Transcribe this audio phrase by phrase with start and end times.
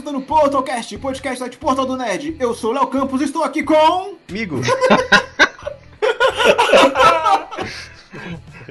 [0.00, 2.34] escutando o Portalcast, podcast site Portal do Nerd.
[2.40, 4.16] Eu sou o Léo Campos e estou aqui com...
[4.30, 4.62] Amigo.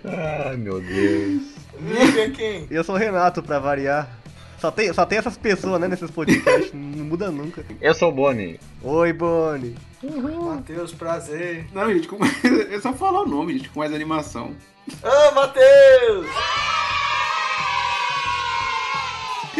[0.03, 1.43] Ai, meu Deus.
[1.77, 2.65] Amigo é quem?
[2.71, 4.09] Eu sou o Renato, pra variar.
[4.57, 6.73] Só tem, só tem essas pessoas, né, nesses podcasts.
[6.73, 7.63] não muda nunca.
[7.79, 8.59] Eu sou o Bonnie.
[8.81, 9.75] Oi, Bonnie.
[10.01, 11.67] Matheus, prazer.
[11.71, 12.17] Não, gente, com...
[12.25, 14.55] é só falar o nome, gente, com mais animação.
[15.03, 16.25] Ah, Matheus!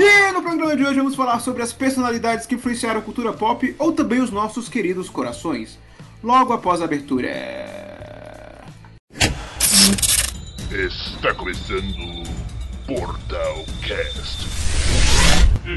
[0.02, 3.76] E no programa de hoje vamos falar sobre as personalidades que influenciaram a cultura pop
[3.78, 5.78] ou também os nossos queridos corações.
[6.24, 7.30] Logo após a abertura.
[10.72, 12.24] Está começando
[12.88, 14.48] Portal Cast.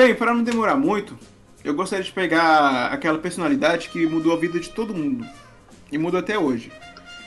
[0.00, 1.18] Bem, para não demorar muito,
[1.62, 5.26] eu gostaria de pegar aquela personalidade que mudou a vida de todo mundo
[5.92, 6.72] e muda até hoje.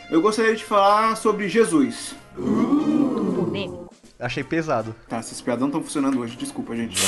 [0.09, 2.15] Eu gostaria de falar sobre Jesus.
[4.19, 4.95] Achei pesado.
[5.07, 6.99] Tá, essas piadas não estão funcionando hoje, desculpa, gente.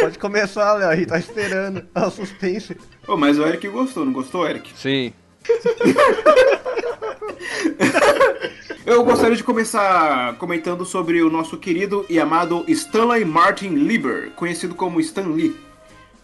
[0.00, 1.84] Pode começar, Léo, a gente tá esperando.
[1.96, 2.76] O suspense.
[3.08, 4.70] Ô, mas o Eric gostou, não gostou, Eric?
[4.78, 5.12] Sim.
[8.88, 14.74] Eu gostaria de começar comentando sobre o nosso querido e amado Stanley Martin Lieber, conhecido
[14.74, 15.67] como Stan Lee.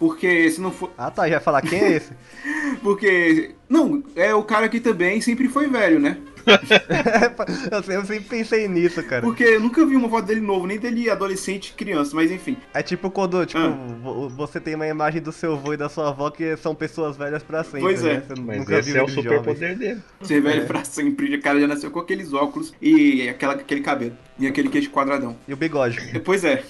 [0.05, 0.91] Porque se não for.
[0.99, 2.13] Ah tá, já ia falar quem é esse?
[2.83, 3.53] Porque.
[3.71, 6.19] Não, é o cara que também sempre foi velho, né?
[7.73, 9.23] eu sempre- pensei nisso, cara.
[9.23, 12.59] Porque eu nunca vi uma foto dele novo, nem dele adolescente criança, mas enfim.
[12.75, 13.71] É tipo quando, tipo, Ah.
[14.03, 17.17] vo- você tem uma imagem do seu avô e da sua avó que são pessoas
[17.17, 18.15] velhas pra sempre, Pois é.
[18.15, 18.23] né?
[18.29, 20.03] Você Mas nunca esse viu é o superpoder dele.
[20.21, 24.13] Ser velho pra sempre, o cara já nasceu com aqueles óculos e aquela, aquele cabelo.
[24.39, 25.35] E aquele queixo quadradão.
[25.49, 26.21] E o bigode.
[26.23, 26.63] Pois é.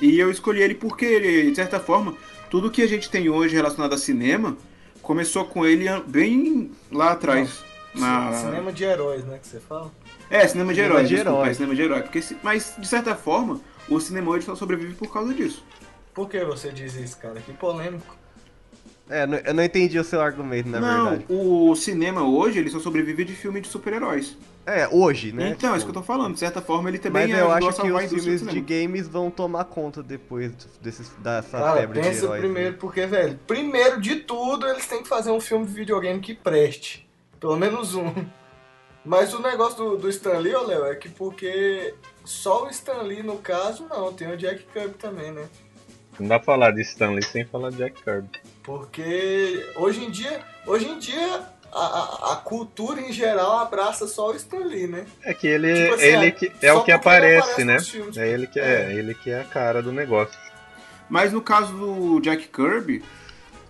[0.00, 2.12] E eu escolhi ele porque ele, de certa forma,
[2.50, 4.56] tudo que a gente tem hoje relacionado a cinema
[5.02, 7.64] começou com ele bem lá atrás.
[7.94, 8.32] Na...
[8.32, 9.90] Cinema de heróis, né, que você fala?
[10.28, 11.50] É, cinema de Cinema herói, de desculpa, herói.
[11.50, 12.02] é cinema de herói.
[12.02, 15.64] Porque, Mas, de certa forma, o cinema hoje só sobrevive por causa disso.
[16.12, 17.40] Por que você diz isso, cara?
[17.40, 18.16] Que polêmico.
[19.08, 21.26] É, não- eu não entendi o seu argumento, na não, verdade.
[21.28, 24.36] o cinema hoje, ele só sobrevive de filme de super-heróis.
[24.66, 25.50] É, hoje, né?
[25.50, 26.34] então, é isso Tipo, que eu tô falando.
[26.34, 29.30] De certa forma, ele também Mas eu ajudou acho que os filmes de games vão
[29.30, 32.40] tomar conta depois desses, dessa Cara, febre de pensa heróis.
[32.40, 32.76] primeiro, né?
[32.80, 37.08] porque, velho, primeiro de tudo, eles têm que fazer um filme de videogame que preste.
[37.38, 38.12] Pelo menos um.
[39.04, 41.94] Mas o negócio do, do Stan Lee, ô Léo, é que porque
[42.24, 44.12] só o Stan Lee, no caso, não.
[44.12, 45.44] Tem o Jack Kirby também, né?
[46.18, 48.28] Não dá pra falar de Stanley sem falar de Jack Kirby.
[48.64, 51.40] Porque hoje em dia, hoje em dia
[51.78, 55.04] a, a, cultura em geral abraça só o Stan Lee, né?
[55.22, 57.80] É que ele, Tipo assim, ele é, que, é o que porque aparece, aparece né?
[57.80, 58.16] filmes.
[58.16, 58.92] É ele que é.
[58.92, 60.38] ele que é a cara do negócio.
[61.08, 63.04] Mas no caso do Jack Kirby,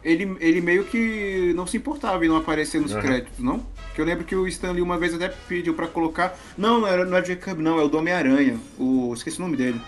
[0.04, 3.02] ele, ele meio que não se importava em não aparecer nos Aham.
[3.02, 3.66] créditos, não?
[3.94, 6.38] Que eu lembro que o Stan Lee uma vez até pediu pra colocar.
[6.56, 8.58] Não, não era, não é o Jack Kirby, não, é o do Homem-Aranha.
[8.78, 9.12] O...
[9.14, 9.80] Esqueci o nome dele.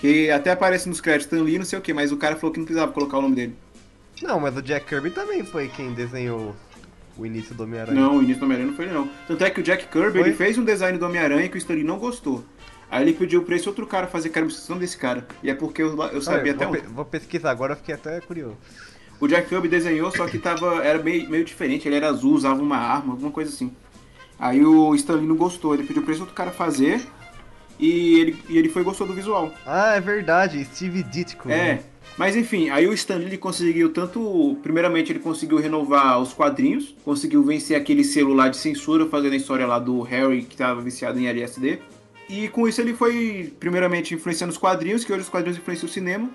[0.00, 2.52] Que até aparece nos créditos Stan Lee, não sei o que, mas o cara falou
[2.52, 3.54] que não precisava colocar o nome dele.
[4.22, 6.54] Não, mas o Jack Kirby também foi quem desenhou
[7.18, 8.00] o início do Homem-Aranha.
[8.00, 9.10] Não, o início do Homem-Aranha não foi ele, não.
[9.26, 11.74] Tanto é que o Jack Kirby ele fez um design do Homem-Aranha que o Stan
[11.74, 12.44] Lee não gostou.
[12.90, 15.26] Aí ele pediu pra esse outro cara fazer, cara, eu preciso do nome desse cara.
[15.42, 16.82] E é porque eu, eu sabia eu até vou, onde.
[16.82, 18.56] pe- vou pesquisar agora, eu fiquei até curioso.
[19.20, 21.86] O Jack Kirby desenhou, só que tava, era meio, meio diferente.
[21.88, 23.72] Ele era azul, usava uma arma, alguma coisa assim.
[24.38, 27.04] Aí o Stanley não gostou, ele pediu pra esse outro cara fazer
[27.78, 29.52] e ele, e ele foi e gostou do visual.
[29.66, 31.50] Ah, é verdade, Steve Ditko.
[31.50, 31.80] É,
[32.18, 34.58] mas enfim, aí o Stanley ele conseguiu tanto.
[34.62, 39.36] Primeiramente, ele conseguiu renovar os quadrinhos, conseguiu vencer aquele selo lá de censura, fazendo a
[39.36, 41.78] história lá do Harry que tava viciado em LSD.
[42.28, 45.92] E com isso ele foi, primeiramente, influenciando os quadrinhos, que hoje os quadrinhos influenciam o
[45.92, 46.28] cinema.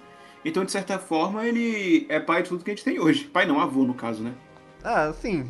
[0.46, 3.26] Então, de certa forma, ele é pai de tudo que a gente tem hoje.
[3.26, 4.34] Pai não, avô no caso, né?
[4.84, 5.46] Ah, sim.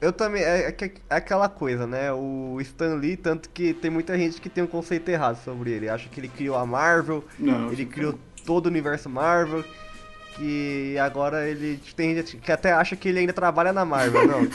[0.00, 0.42] Eu também.
[0.42, 2.12] É, é é aquela coisa, né?
[2.12, 5.88] O Stan Lee, tanto que tem muita gente que tem um conceito errado sobre ele.
[5.88, 7.72] Acha que ele criou a Marvel, Não.
[7.72, 9.64] ele criou todo o universo Marvel.
[10.38, 11.80] Que agora ele.
[11.96, 14.26] Tem gente que até acha que ele ainda trabalha na Marvel.
[14.26, 14.48] Não.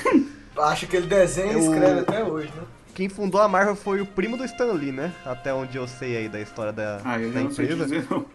[0.65, 2.63] Acho que ele desenha e escreve até hoje, né?
[2.93, 5.11] Quem fundou a Marvel foi o primo do Stan Lee, né?
[5.25, 7.89] Até onde eu sei aí da história da, Ah, eu da não sei te empresa.
[7.95, 8.25] dizer, não.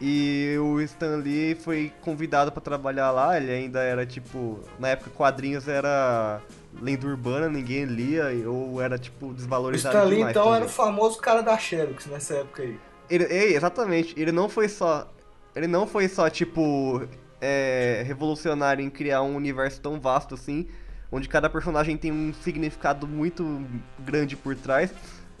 [0.00, 5.10] E o Stan Lee foi convidado pra trabalhar lá, ele ainda era tipo, na época
[5.10, 6.40] quadrinhos era
[6.80, 10.30] lenda urbana, ninguém lia, ou era tipo O desvalorizado Stan Lee, demais.
[10.32, 12.76] então, pra era o famoso cara da Xerox nessa época aí.
[13.08, 15.06] Ele, é, exatamente, ele não foi só.
[15.54, 17.06] Ele não foi só, tipo,
[17.40, 20.66] é, revolucionário em criar um universo tão vasto assim,
[21.12, 23.62] onde cada personagem tem um significado muito
[24.00, 24.90] grande por trás,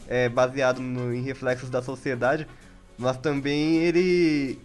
[0.06, 2.46] é, baseado no- em reflexos da sociedade,
[2.98, 4.58] mas também ele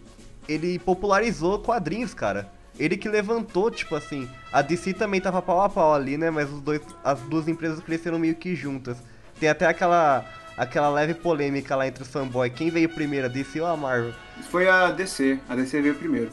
[0.48, 2.50] ele popularizou quadrinhos, cara.
[2.78, 6.28] Ele que levantou, tipo assim, a DC também tava pau a pau ali, né?
[6.30, 8.96] Mas os dois, as duas empresas cresceram meio que juntas.
[9.38, 10.24] Tem até aquela
[10.60, 12.50] aquela leve polêmica lá entre os fanboy.
[12.50, 14.12] Quem veio primeiro, a DC ou a Marvel?
[14.50, 15.38] Foi a DC.
[15.48, 16.30] A DC veio primeiro.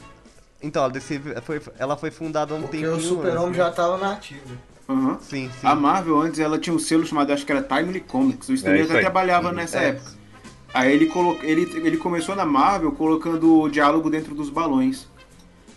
[0.62, 3.98] Então, a DC foi, ela foi fundada há um Porque tempinho o Super-Homem já tava
[3.98, 4.56] na ativa.
[4.90, 5.18] Aham.
[5.22, 5.68] Sim, sim.
[5.68, 8.50] A Marvel antes ela tinha um selo chamado, acho que era Timely Comics.
[8.50, 9.56] O Stan É trabalhava Uhum.
[9.56, 9.90] nessa É.
[9.90, 10.12] época.
[10.74, 11.38] Aí ele, colo...
[11.42, 15.08] ele, ele começou na Marvel colocando o diálogo dentro dos balões.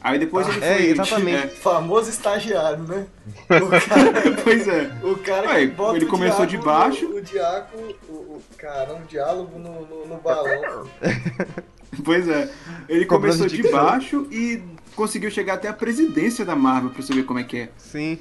[0.02, 0.86] Aí depois Ah, ele é, foi.
[0.86, 1.54] exatamente.
[1.56, 3.06] Famoso estagiário, né?
[3.48, 4.90] Cara, É, pois é.
[5.02, 7.06] o cara Ué, que bota ele o começou de baixo.
[7.08, 7.68] no- O diálogo,
[8.08, 10.86] o, o, cara, um diálogo no, no, no balão.
[12.04, 12.48] Pois é.
[12.88, 14.62] Ele começou de baixo e
[14.94, 17.68] conseguiu chegar até a presidência da Marvel pra você ver como é que é.
[17.76, 18.18] Sim.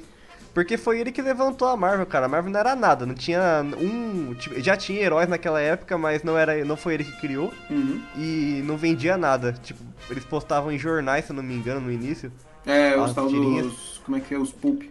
[0.52, 2.26] Porque foi ele que levantou a Marvel, cara.
[2.26, 4.34] A Marvel não era nada, não tinha um.
[4.34, 8.02] tipo, já tinha heróis naquela época, mas não era, não foi ele que criou Uhum.
[8.16, 9.52] e não vendia nada.
[9.52, 9.80] Tipo,
[10.10, 12.32] eles postavam em jornais, se eu não me engano, no início.
[12.66, 14.00] É, os tal dos.
[14.04, 14.38] Como é que é?
[14.38, 14.82] Os pulp.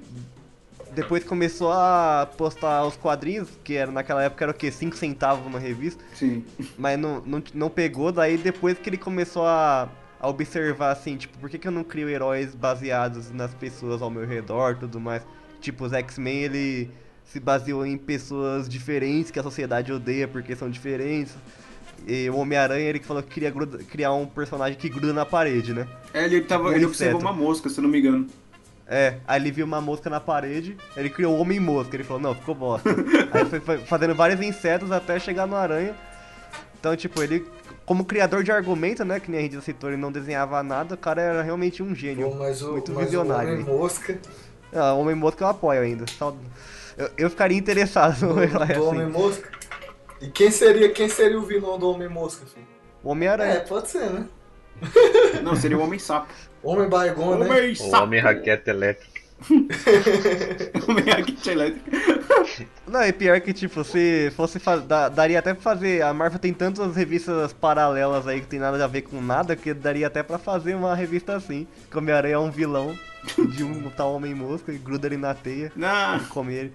[0.91, 4.71] Depois começou a postar os quadrinhos, que era naquela época era o quê?
[4.71, 6.03] 5 centavos uma revista.
[6.15, 6.43] Sim.
[6.77, 9.87] Mas não, não, não pegou, daí depois que ele começou a,
[10.19, 14.09] a observar assim, tipo, por que, que eu não crio heróis baseados nas pessoas ao
[14.09, 15.21] meu redor e tudo mais?
[15.59, 16.91] Tipo, os X-Men, ele
[17.25, 21.33] se baseou em pessoas diferentes que a sociedade odeia porque são diferentes.
[22.07, 25.25] E o Homem-Aranha, ele que falou que queria gruda- criar um personagem que gruda na
[25.25, 25.87] parede, né?
[26.13, 28.27] É, ele, tava, Um ele observou uma mosca, se eu não me engano.
[28.87, 32.33] É, aí ele viu uma mosca na parede, ele criou o Homem-Mosca, ele falou, não,
[32.33, 32.89] ficou bosta.
[33.31, 35.93] aí foi, foi fazendo vários insetos até chegar no aranha.
[36.79, 37.45] Então, tipo, ele,
[37.85, 40.97] como criador de argumento, né, que nem a gente citou, ele não desenhava nada, o
[40.97, 42.31] cara era realmente um gênio.
[42.31, 43.53] Pô, mas o, muito mas o visionário.
[43.53, 44.17] Homem Mosca,
[44.73, 46.05] Ah, o Homem-Mosca eu apoio ainda.
[46.97, 49.11] Eu, eu ficaria interessado no herói do Homem assim.
[49.11, 49.49] Mosca.
[50.21, 52.67] E quem seria, quem seria o vilão do Homem Mosca, filho?
[53.03, 53.61] O É, Homem-Aranha.
[53.61, 54.25] pode ser, né?
[55.43, 56.27] Não, seria o Homem Sapo.
[56.61, 57.45] Homem Barigão, né?
[57.45, 58.03] Homem O Sapo.
[58.03, 59.18] Homem Raquete Elétrica.
[61.15, 61.91] Raquete Elétrica.
[62.87, 66.01] Não, é pior que, tipo, se fosse fa- dá- daria até pra fazer.
[66.03, 69.73] A Marvel tem tantas revistas paralelas aí que tem nada a ver com nada, que
[69.73, 71.67] daria até pra fazer uma revista assim.
[71.89, 72.97] Que o Homem-Aranha é um vilão
[73.49, 76.73] de um tal Homem-Mosca e gruda ele na teia Não, e come ele.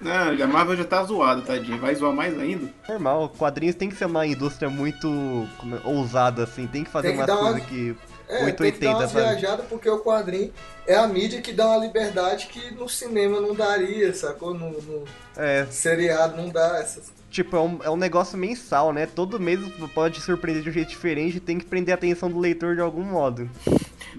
[0.00, 1.78] não, a Marvel já tá zoada, tadinho.
[1.78, 2.68] Vai zoar mais ainda?
[2.88, 6.66] Normal, quadrinhos tem que ser uma indústria muito é, ousada, assim.
[6.66, 7.94] Tem que fazer Tem que umas dar uma- coisas que.
[8.28, 9.20] É, tem que dar 880, uma sabe?
[9.20, 10.52] viajada porque o quadrinho
[10.86, 14.54] é a mídia que dá uma liberdade que no cinema não daria, sacou?
[14.54, 15.04] No, no
[15.36, 19.06] É, seriado não dá essas tipo, é um, é um negócio mensal, né?
[19.06, 19.58] Todo mês
[19.94, 22.82] pode surpreender de um jeito diferente e tem que prender a atenção do leitor de
[22.82, 23.50] algum modo.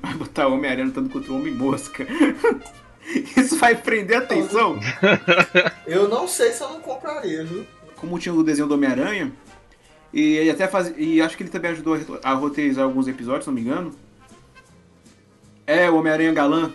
[0.01, 2.05] Vai botar o Homem-Aranha lutando contra o Homem-Mosca.
[3.38, 4.79] Isso vai prender a atenção?
[5.85, 7.65] Eu não sei se eu não compraria, viu?
[7.95, 9.31] Como tinha o desenho do Homem-Aranha,
[10.13, 13.50] e ele até faz, e acho que ele também ajudou a roteirizar alguns episódios, se
[13.50, 13.92] não me engano.
[15.65, 16.71] É, o Homem-Aranha galã.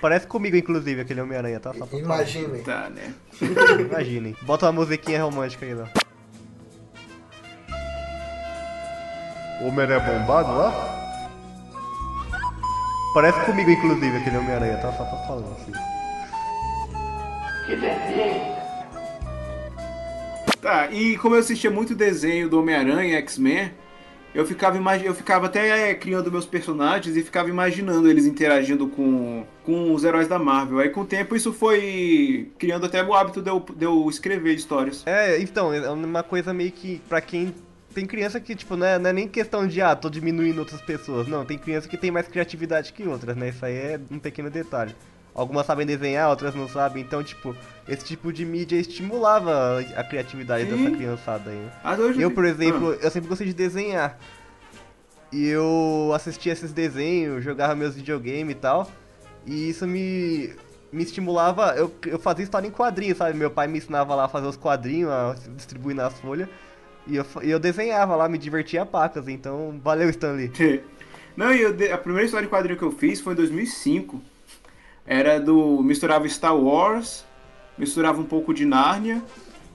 [0.00, 1.74] Parece comigo, inclusive, aquele Homem-Aranha, tá?
[1.74, 1.98] Só pra.
[1.98, 2.62] Imaginem.
[2.62, 3.14] Tá, né?
[3.78, 4.34] Imaginem.
[4.42, 5.86] Bota uma musiquinha romântica aí, ó.
[9.62, 10.98] O Homem-Aranha bombado lá?
[13.14, 14.90] Parece comigo, inclusive, aquele Homem-Aranha, tá?
[14.92, 15.72] Só pra falar assim.
[20.62, 23.72] Tá, e como eu assistia muito desenho do Homem-Aranha, X-Men,
[24.32, 29.44] eu ficava, eu ficava até é, criando meus personagens e ficava imaginando eles interagindo com,
[29.64, 30.78] com os heróis da Marvel.
[30.78, 34.54] Aí com o tempo isso foi criando até o hábito de eu, de eu escrever
[34.54, 35.02] histórias.
[35.04, 37.52] É, então, é uma coisa meio que, pra quem...
[37.92, 40.80] Tem criança que, tipo, não é, não é nem questão de, ah, tô diminuindo outras
[40.80, 41.26] pessoas.
[41.26, 43.48] Não, tem criança que tem mais criatividade que outras, né?
[43.48, 44.94] Isso aí é um pequeno detalhe.
[45.34, 47.02] Algumas sabem desenhar, outras não sabem.
[47.02, 47.56] Então, tipo,
[47.88, 50.84] esse tipo de mídia estimulava a criatividade Sim.
[50.84, 51.68] dessa criançada aí.
[52.20, 54.18] Eu, por exemplo, Ah, eu sempre gostei de desenhar.
[55.32, 58.90] E eu assistia esses desenhos, jogava meus videogames e tal.
[59.46, 60.52] E isso me,
[60.92, 61.74] me estimulava.
[61.76, 63.36] Eu, eu fazia história em quadrinhos, sabe?
[63.36, 66.48] Meu pai me ensinava lá a fazer os quadrinhos, a distribuir nas folhas.
[67.06, 69.26] E eu, eu desenhava lá, me divertia a pacas.
[69.26, 70.52] Então, valeu, Stanley.
[71.34, 74.20] Não, e eu a primeira história de quadrinho que eu fiz foi em 2005.
[75.06, 75.82] Era do.
[75.82, 77.24] misturava Star Wars,
[77.76, 79.22] misturava um pouco de Nárnia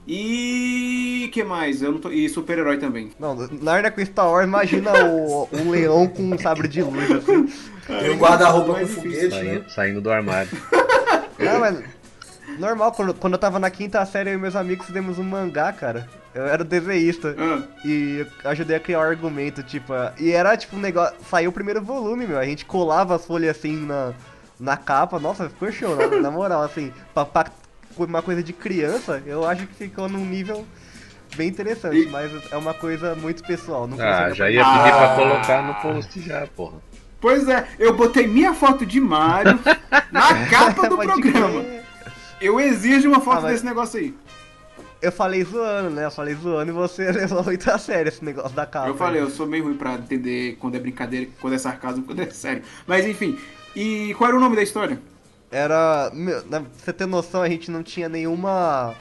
[0.06, 1.28] e.
[1.34, 1.82] que mais?
[1.82, 3.10] Eu não tô, e super-herói também.
[3.18, 7.46] Não, Narnia com Star Wars, imagina o, um leão com um sabre de luz, assim.
[7.86, 9.30] Tem um guarda-roupa com foguete, né?
[9.30, 10.50] Saindo, saindo do armário.
[11.38, 11.98] Não, mas.
[12.58, 15.72] Normal, quando, quando eu tava na quinta série, eu e meus amigos fizemos um mangá,
[15.72, 16.08] cara.
[16.34, 17.36] Eu era desenhista.
[17.38, 19.92] Ah, E eu ajudei a criar o argumento, tipo.
[20.18, 21.14] E era tipo um negócio.
[21.28, 22.38] Saiu o primeiro volume, meu.
[22.38, 24.12] A gente colava as folhas assim na,
[24.58, 25.18] na capa.
[25.18, 26.92] Nossa, ficou show, na, na moral, assim.
[27.14, 27.46] Pra, pra
[27.96, 30.66] uma coisa de criança, eu acho que ficou num nível
[31.36, 33.86] bem interessante, mas é uma coisa muito pessoal.
[33.86, 34.78] Não Ah, já ia Ah.
[34.78, 36.78] pedir pra colocar no post já, porra.
[37.20, 39.58] Pois é, eu botei minha foto de Mario
[40.12, 41.62] na capa do programa.
[41.62, 41.82] crer.
[42.40, 44.14] Eu exijo uma foto Ah, desse negócio aí.
[45.02, 46.04] Eu falei zoando, né?
[46.04, 48.86] Eu falei zoando e você levou muito a sério esse negócio da capa.
[48.88, 52.20] Eu falei, eu sou meio ruim pra entender quando é brincadeira, quando é sarcasmo, quando
[52.20, 52.62] é sério.
[52.86, 53.36] Mas enfim,
[53.80, 55.00] e qual era o nome da história?
[55.50, 56.10] Era.
[56.12, 58.94] meu, pra você ter noção, a gente não tinha nenhuma.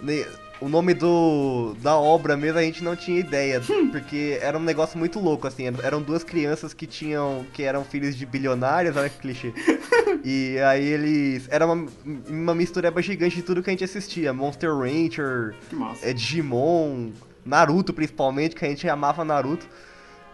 [0.00, 0.26] ne-
[0.60, 3.60] o nome do da obra mesmo a gente não tinha ideia,
[3.90, 5.64] porque era um negócio muito louco, assim.
[5.82, 7.44] Eram duas crianças que tinham.
[7.52, 9.52] que eram filhos de bilionários, olha que clichê.
[10.24, 11.48] E aí eles.
[11.50, 11.86] Era uma,
[12.28, 14.32] uma mistureba gigante de tudo que a gente assistia.
[14.32, 16.06] Monster Rancher, Que massa.
[16.08, 17.10] é, Digimon,
[17.44, 19.66] Naruto principalmente, que a gente amava Naruto.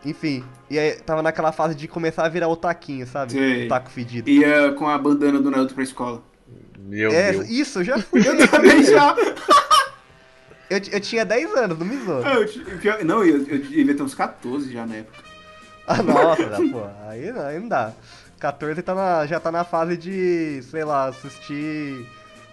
[0.04, 3.32] Enfim, e aí tava naquela fase de começar a virar otaquinho, sabe?
[3.32, 3.66] Sei.
[3.66, 4.30] Otaku fedido.
[4.30, 6.22] Ia com a bandana do Naruto pra escola.
[6.78, 7.48] Meu É, Deus.
[7.50, 8.20] isso, eu já fui.
[8.26, 9.14] Eu também já.
[10.70, 12.20] Eu, eu tinha 10 anos, não me zoa.
[12.28, 15.16] Eu ti- pior- não, eu, eu devia ter uns 14 já na época.
[15.86, 17.92] Ah, nossa, pô, aí não, aí não dá.
[18.38, 22.06] 14 tá na, já tá na fase de, sei lá, assistir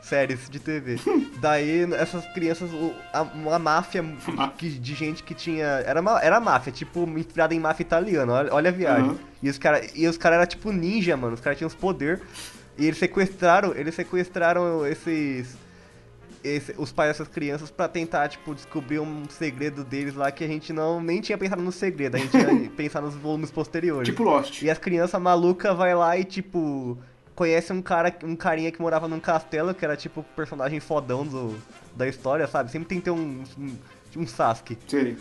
[0.05, 0.97] séries de TV.
[1.41, 2.69] Daí, essas crianças,
[3.13, 4.03] a- uma máfia
[4.57, 5.65] que- de gente que tinha.
[5.85, 9.09] Era, uma, era máfia, tipo, inspirada em máfia italiana, olha, olha a viagem.
[9.09, 9.17] Aham.
[9.43, 12.21] E os caras cara eram tipo ninja, mano, os caras tinham os poder.
[12.77, 15.55] E eles sequestraram, eles sequestraram esses.
[16.43, 20.47] esse- os pais dessas crianças pra tentar, tipo, descobrir um segredo deles lá que a
[20.47, 24.07] gente não nem tinha pensado no segredo, a gente ia pensar nos volumes posteriores.
[24.07, 24.61] Tipo Lost.
[24.61, 26.97] E as crianças malucas vai lá e, tipo,
[27.35, 31.25] conhece um cara, um carinha que morava num castelo, que era, tipo, o personagem fodão
[31.25, 31.55] do,
[31.95, 32.71] da história, sabe?
[32.71, 33.75] Sempre tem que ter um, um,
[34.17, 34.77] um Sasuke.
[34.87, 35.17] Sei.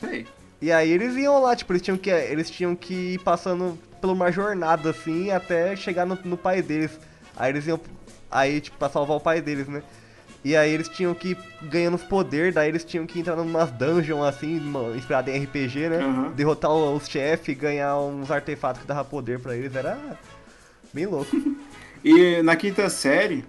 [0.00, 0.26] Sei.
[0.60, 4.10] E aí eles iam lá, tipo, eles tinham que, eles tinham que ir passando por
[4.10, 6.98] uma jornada, assim, até chegar no, no pai deles.
[7.36, 7.78] Aí eles iam,
[8.30, 9.82] aí, tipo, pra salvar o pai deles, né?
[10.42, 13.70] E aí eles tinham que ir ganhando os poder, daí eles tinham que entrar numas
[13.70, 14.60] dungeons, assim,
[14.94, 15.98] inspirada em RPG, né?
[15.98, 16.30] Aham.
[16.32, 19.98] Derrotar o- os chefes, ganhar uns artefatos que dava poder pra eles, era
[20.94, 21.36] bem louco.
[22.06, 23.42] E na quinta série,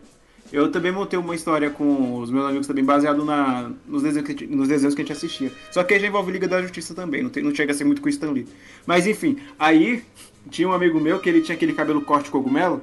[0.50, 4.48] eu também montei uma história com os meus amigos também, baseado na, nos, desenhos que,
[4.48, 5.52] nos desenhos que a gente assistia.
[5.70, 7.84] Só que aí já envolve Liga da Justiça também, não, tem, não chega a ser
[7.84, 8.48] muito com o Stan Lee.
[8.88, 10.02] Mas enfim, aí
[10.50, 12.82] tinha um amigo meu que ele tinha aquele cabelo corte cogumelo.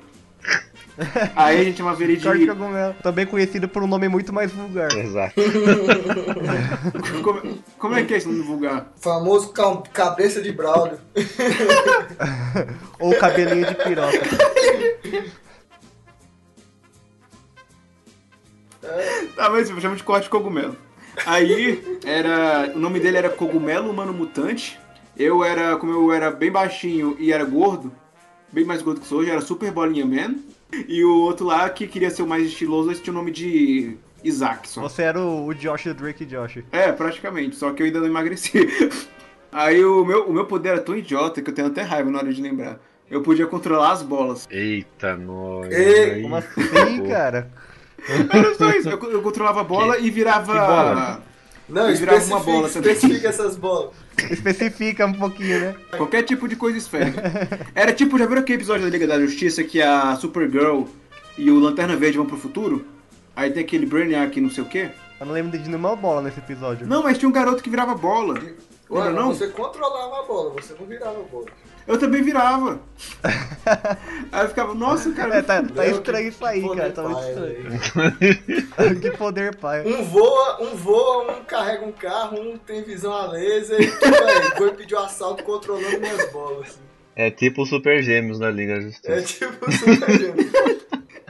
[1.35, 2.25] Aí a gente chamava ele de.
[2.25, 4.93] Corte Cogumelo, também conhecido por um nome muito mais vulgar.
[4.97, 5.35] Exato.
[7.23, 8.93] Como, como é que é esse nome vulgar?
[9.01, 10.99] Famoso ca- cabeça de Braulio.
[13.01, 14.19] Ou cabelinho de piroca.
[19.37, 20.77] Tá, mas eu chamo de corte cogumelo.
[21.27, 22.73] Aí era.
[22.75, 24.79] O nome dele era Cogumelo Humano Mutante.
[25.17, 27.93] Eu era, como eu era bem baixinho e era gordo,
[28.51, 30.37] bem mais gordo que sou hoje, era Super Bolinha Man.
[30.89, 33.97] E o outro lá que queria ser o mais estiloso, esse tinha o nome de
[34.25, 34.81] Isaac só.
[34.81, 36.59] Você era o, o Josh do Drake Josh.
[36.73, 38.69] É, praticamente, só que eu ainda não emagreci.
[39.53, 42.19] Aí o meu, o meu poder era tão idiota que eu tenho até raiva na
[42.19, 42.81] hora de lembrar.
[43.11, 44.49] Eu podia controlar as bolas.
[44.51, 45.71] Eita, nós.
[45.75, 47.51] Aí, Como assim, cara?
[48.33, 48.89] Era só isso.
[48.89, 50.53] Eu, eu controlava a bola e virava.
[50.53, 51.23] que bola?
[51.73, 52.93] Não, Ele virava especifica, uma bola também.
[52.93, 53.91] especifica essas bolas.
[54.31, 55.75] Especifica um pouquinho, né?
[55.97, 57.23] Qualquer tipo de coisa esférica.
[57.75, 60.85] Era tipo, já viram aquele episódio da Liga da Justiça que a Supergirl
[61.39, 62.85] e o Lanterna Verde vão pro futuro?
[63.35, 64.91] Aí tem aquele Brainiac não sei o quê?
[65.19, 66.87] Eu não lembro de nenhuma bola nesse episódio.
[66.87, 68.35] Não, mas tinha um garoto que virava bola.
[68.91, 69.29] Mas não?
[69.29, 71.47] você controlava a bola, você não virava a bola.
[71.87, 72.81] Eu também virava.
[74.31, 75.37] Aí eu ficava, nossa, cara.
[75.37, 76.91] É, tá, tá estranho isso aí, cara.
[76.91, 79.01] Tá muito estranho.
[79.01, 79.83] que poder, pai.
[79.85, 84.25] Um voa, um voa, um carrega um carro, um tem visão a laser e tipo
[84.25, 86.69] aí, foi pedir o assalto controlando minhas bolas.
[86.69, 86.81] assim.
[87.15, 89.13] É tipo o Super Gêmeos na Liga Justiça.
[89.13, 90.51] É tipo o Super Gêmeo.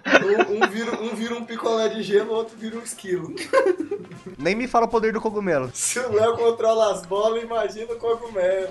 [0.06, 3.34] Um, um, vira, um vira um picolé de gelo, o outro vira um esquilo.
[4.38, 5.70] Nem me fala o poder do cogumelo.
[5.72, 8.68] Se o Léo controla as bolas, imagina o cogumelo.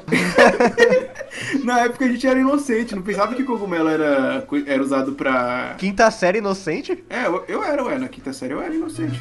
[1.63, 5.75] Na época a gente era inocente, não pensava que cogumelo era, era usado pra.
[5.77, 7.03] Quinta série inocente?
[7.09, 9.17] É, eu, eu era, ué, na quinta série eu era inocente.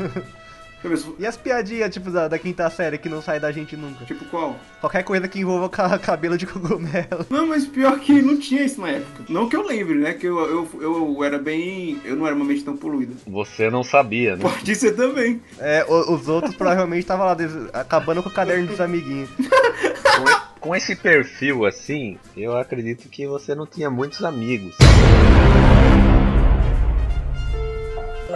[0.82, 1.22] Deixa eu ver se.
[1.22, 4.04] E as piadinhas, tipo, da, da quinta série que não sai da gente nunca?
[4.04, 4.56] Tipo qual?
[4.80, 7.26] Qualquer coisa que envolva ca- cabelo de cogumelo.
[7.28, 9.24] Não, mas pior que não tinha isso na época.
[9.28, 10.14] Não que eu lembre, né?
[10.14, 12.00] Que eu, eu, eu era bem.
[12.04, 13.12] Eu não era uma mente tão poluída.
[13.26, 14.42] Você não sabia, né?
[14.42, 15.40] Pode ser também.
[15.58, 19.28] É, o- os outros provavelmente estavam lá, des- acabando com o caderno dos amiguinhos.
[20.60, 24.74] Com, com esse perfil assim, eu acredito que você não tinha muitos amigos.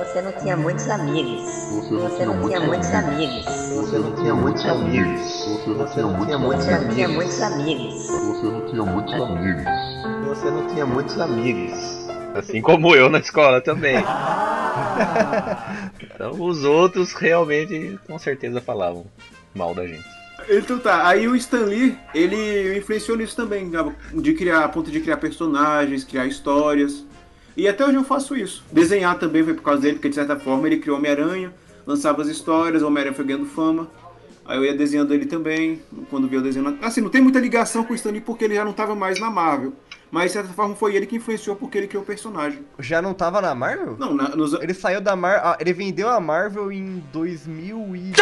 [0.04, 1.42] Você não tinha muitos amigos.
[1.90, 3.44] Você não tinha muitos amigos.
[3.74, 5.20] Você não tinha muitos amigos.
[5.76, 7.14] Você não tinha Você muitos não tinha amigos.
[7.14, 8.06] muitos amigos.
[8.06, 9.64] Você não tinha muitos amigos.
[10.26, 12.08] Você não tinha muitos amigos.
[12.34, 13.96] Assim como eu na escola também.
[16.14, 19.06] Então os outros realmente com certeza falavam
[19.54, 20.04] mal da gente.
[20.48, 23.70] Então tá, aí o Stan Lee, ele influenciou nisso também,
[24.14, 27.04] de criar, a ponto de criar personagens, criar histórias.
[27.56, 28.64] E até hoje eu faço isso.
[28.70, 31.52] Desenhar também foi por causa dele, porque de certa forma ele criou Homem-Aranha,
[31.86, 33.88] lançava as histórias, o Homem-Aranha foi ganhando fama.
[34.46, 35.80] Aí eu ia desenhando ele também,
[36.10, 36.78] quando via o desenho.
[36.82, 39.18] Assim, não tem muita ligação com o Stan Lee porque ele já não estava mais
[39.18, 39.72] na Marvel.
[40.10, 42.60] Mas de certa forma foi ele que influenciou porque ele criou o personagem.
[42.78, 43.96] Já não tava na Marvel?
[43.98, 44.52] Não, na, nos...
[44.52, 45.56] Ele saiu da Marvel.
[45.58, 48.12] ele vendeu a Marvel em 2000 e.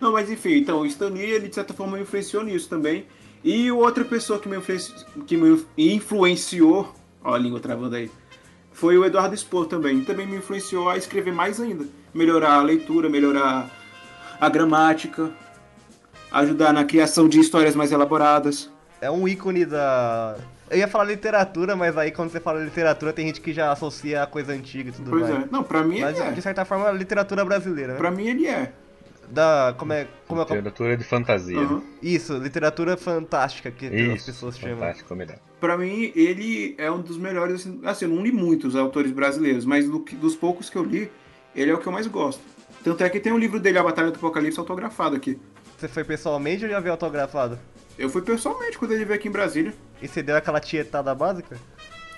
[0.00, 3.06] Não, mas enfim, então o Stan Lee, ele de certa forma me influenciou nisso também.
[3.42, 4.94] E outra pessoa que me, influenci...
[5.26, 8.10] que me influenciou, ó a língua travando aí,
[8.84, 10.04] foi o Eduardo Spor também.
[10.04, 11.86] Também me influenciou a escrever mais ainda.
[12.12, 13.70] Melhorar a leitura, melhorar
[14.38, 15.30] a gramática,
[16.30, 18.70] ajudar na criação de histórias mais elaboradas.
[19.00, 20.36] É um ícone da.
[20.70, 24.22] Eu ia falar literatura, mas aí quando você fala literatura tem gente que já associa
[24.22, 25.44] a coisa antiga e tudo Pois mais.
[25.44, 25.48] é.
[25.50, 26.32] Não, pra mim Mas ele é.
[26.32, 27.98] de certa forma, literatura brasileira, né?
[27.98, 28.70] Pra mim ele é.
[29.30, 29.74] Da.
[29.76, 30.06] Como é.
[30.26, 31.58] Como é Literatura de fantasia.
[31.58, 31.82] Uhum.
[32.02, 34.76] Isso, literatura fantástica que as Isso, pessoas chamam.
[34.78, 35.38] fantástico, melhor.
[35.60, 39.64] Pra mim, ele é um dos melhores, assim, assim, eu não li muitos autores brasileiros,
[39.64, 41.10] mas do que- dos poucos que eu li,
[41.54, 42.42] ele é o que eu mais gosto.
[42.82, 45.38] Tanto é que tem um livro dele, A Batalha do Apocalipse, autografado aqui.
[45.78, 47.58] Você foi pessoalmente ou já viu autografado?
[47.98, 49.72] Eu fui pessoalmente quando ele veio aqui em Brasília.
[50.02, 51.56] E você deu aquela tietada básica?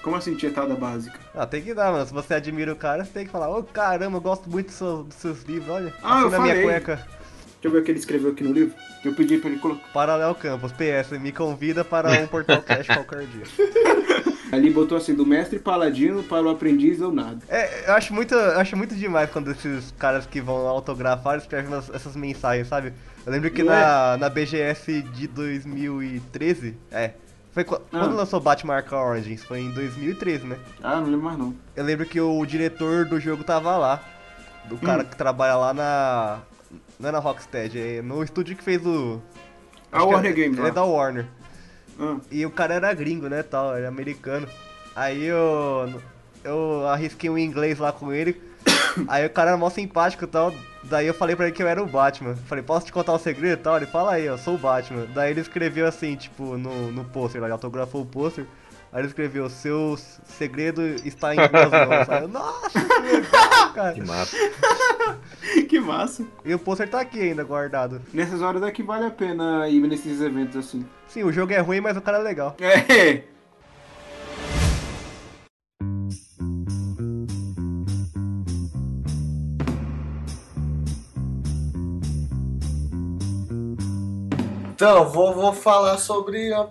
[0.06, 1.18] Como assim, tietada básica?
[1.34, 2.06] Ah, tem que dar, mano.
[2.06, 4.76] Se você admira o cara, você tem que falar, ô caramba, eu gosto muito dos
[4.76, 5.92] seus, dos seus livros, olha.
[6.00, 6.62] Ah, eu Assina minha falei.
[6.62, 6.94] cueca.
[6.94, 7.08] Deixa
[7.64, 8.72] eu ver o que ele escreveu aqui no livro.
[9.04, 9.82] Eu pedi pra ele colocar.
[9.92, 13.42] Paralelo Campos, PS, me convida para um Portal Cash qualquer dia.
[14.52, 17.38] Ali botou assim, do mestre paladino para o aprendiz ou nada.
[17.48, 21.66] É, eu acho muito, eu acho muito demais quando esses caras que vão autografar escrevem
[21.66, 22.92] umas- essas mensagens, sabe?
[23.26, 27.10] Eu lembro que Não na, na BGS de 2013, é,
[27.64, 27.98] foi Ah.
[28.00, 30.58] quando lançou Batman Arkham Origins, foi em 2013, né?
[30.82, 31.54] Ah, não lembro mais não.
[31.74, 34.02] Eu lembro que o diretor do jogo tava lá,
[34.66, 35.06] do cara Hum.
[35.06, 36.38] que trabalha lá na,
[37.00, 39.20] não é na Rocksteady, é no estúdio que fez o...
[39.90, 41.26] A acho que Warner é, Games Ele é da Warner.
[41.98, 44.46] Ah, E o cara era gringo, né, tal, era americano.
[44.94, 46.00] Aí eu
[46.44, 48.40] eu arrisquei um inglês lá com ele.
[49.08, 50.52] Aí o cara era mó simpático e tal.
[50.88, 52.34] Daí eu falei pra ele que eu era o Batman.
[52.46, 53.76] Falei, posso te contar um segredo e tal?
[53.76, 55.06] Ele fala aí, eu sou o Batman.
[55.14, 58.46] Daí ele escreveu assim, tipo, no, no pôster ele autografou o pôster.
[58.92, 62.08] Aí ele escreveu, seu segredo está em duas mãos.
[62.08, 63.92] Aí eu, nossa, que legal, cara.
[63.94, 64.36] Que massa.
[65.68, 66.24] que massa.
[66.44, 68.00] E o pôster tá aqui ainda guardado.
[68.12, 70.86] Nessas horas é que vale a pena ir nesses eventos assim.
[71.08, 72.56] Sim, o jogo é ruim, mas o cara é legal.
[72.60, 73.35] É.
[84.76, 86.68] Então, vou, vou falar sobre a,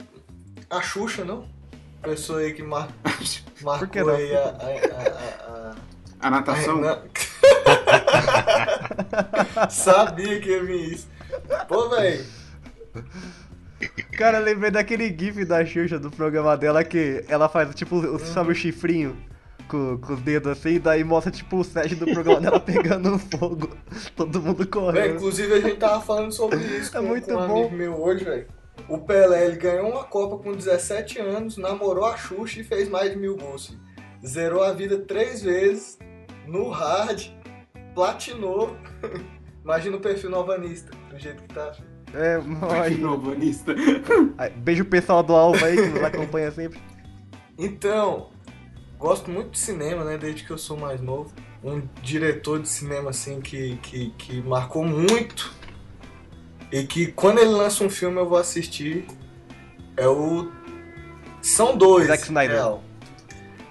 [0.69, 1.47] a Xuxa, não?
[2.03, 2.87] Pessoa aí que mar,
[3.63, 4.13] marcou que não?
[4.13, 5.75] aí a, a, a, a,
[6.19, 6.81] A natação.
[6.87, 7.01] a-
[9.71, 11.07] Sabia que ia vir isso.
[11.67, 12.23] Pô, velho.
[14.15, 18.51] Cara, eu lembrei daquele gif da Xuxa do programa dela que ela faz tipo, sabe
[18.51, 19.17] o chifrinho
[19.67, 23.69] com, com os dedos assim, daí mostra tipo o set do programa dela pegando fogo,
[24.15, 25.15] todo mundo correndo.
[25.15, 27.59] inclusive a gente tava falando sobre isso É com, muito com um bom.
[27.61, 28.47] amigo meu hoje, velho.
[28.89, 33.11] O Pelé, ele ganhou uma Copa com 17 anos, namorou a Xuxa e fez mais
[33.11, 33.75] de mil gols.
[34.25, 35.97] Zerou a vida três vezes,
[36.45, 37.27] no hard,
[37.95, 38.75] platinou.
[39.63, 41.71] Imagina o perfil novanista, do jeito que tá.
[42.13, 42.39] É,
[42.81, 42.97] aí.
[42.97, 43.73] Novanista.
[44.57, 46.79] Beijo o pessoal do Alva aí que nos acompanha sempre.
[47.57, 48.29] Então,
[49.05, 50.17] gosto muito de cinema, né?
[50.17, 51.31] Desde que eu sou mais novo.
[51.63, 55.53] Um diretor de cinema, assim, que, que, que marcou muito.
[56.71, 59.05] E que quando ele lança um filme eu vou assistir.
[59.95, 60.51] É o.
[61.39, 62.07] São dois.
[62.07, 62.55] Zack Snyder.
[62.55, 62.83] real.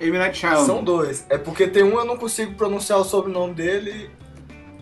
[0.01, 0.18] M.
[0.18, 0.66] Night Shyamalan.
[0.66, 1.27] São dois.
[1.29, 4.11] É porque tem um eu não consigo pronunciar o sobrenome dele.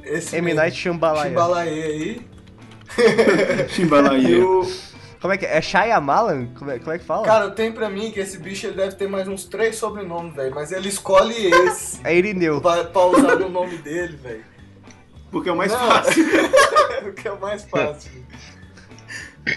[0.05, 0.53] Esse M.
[0.53, 1.59] Night Shyamalan.
[1.59, 2.21] Aí.
[2.99, 4.47] E Chimbalaia.
[4.47, 4.92] o...
[5.23, 5.57] Como é que é?
[5.57, 6.49] É Shyamalan?
[6.59, 7.25] Como é, como é que fala?
[7.25, 10.53] Cara, tem pra mim que esse bicho ele deve ter mais uns três sobrenomes, velho.
[10.53, 12.01] Mas ele escolhe esse.
[12.03, 12.61] É Irineu.
[12.61, 14.45] pra, pra usar o nome dele, velho.
[15.31, 15.79] Porque é o mais Não.
[15.79, 16.25] fácil.
[17.09, 18.11] o que é mais fácil.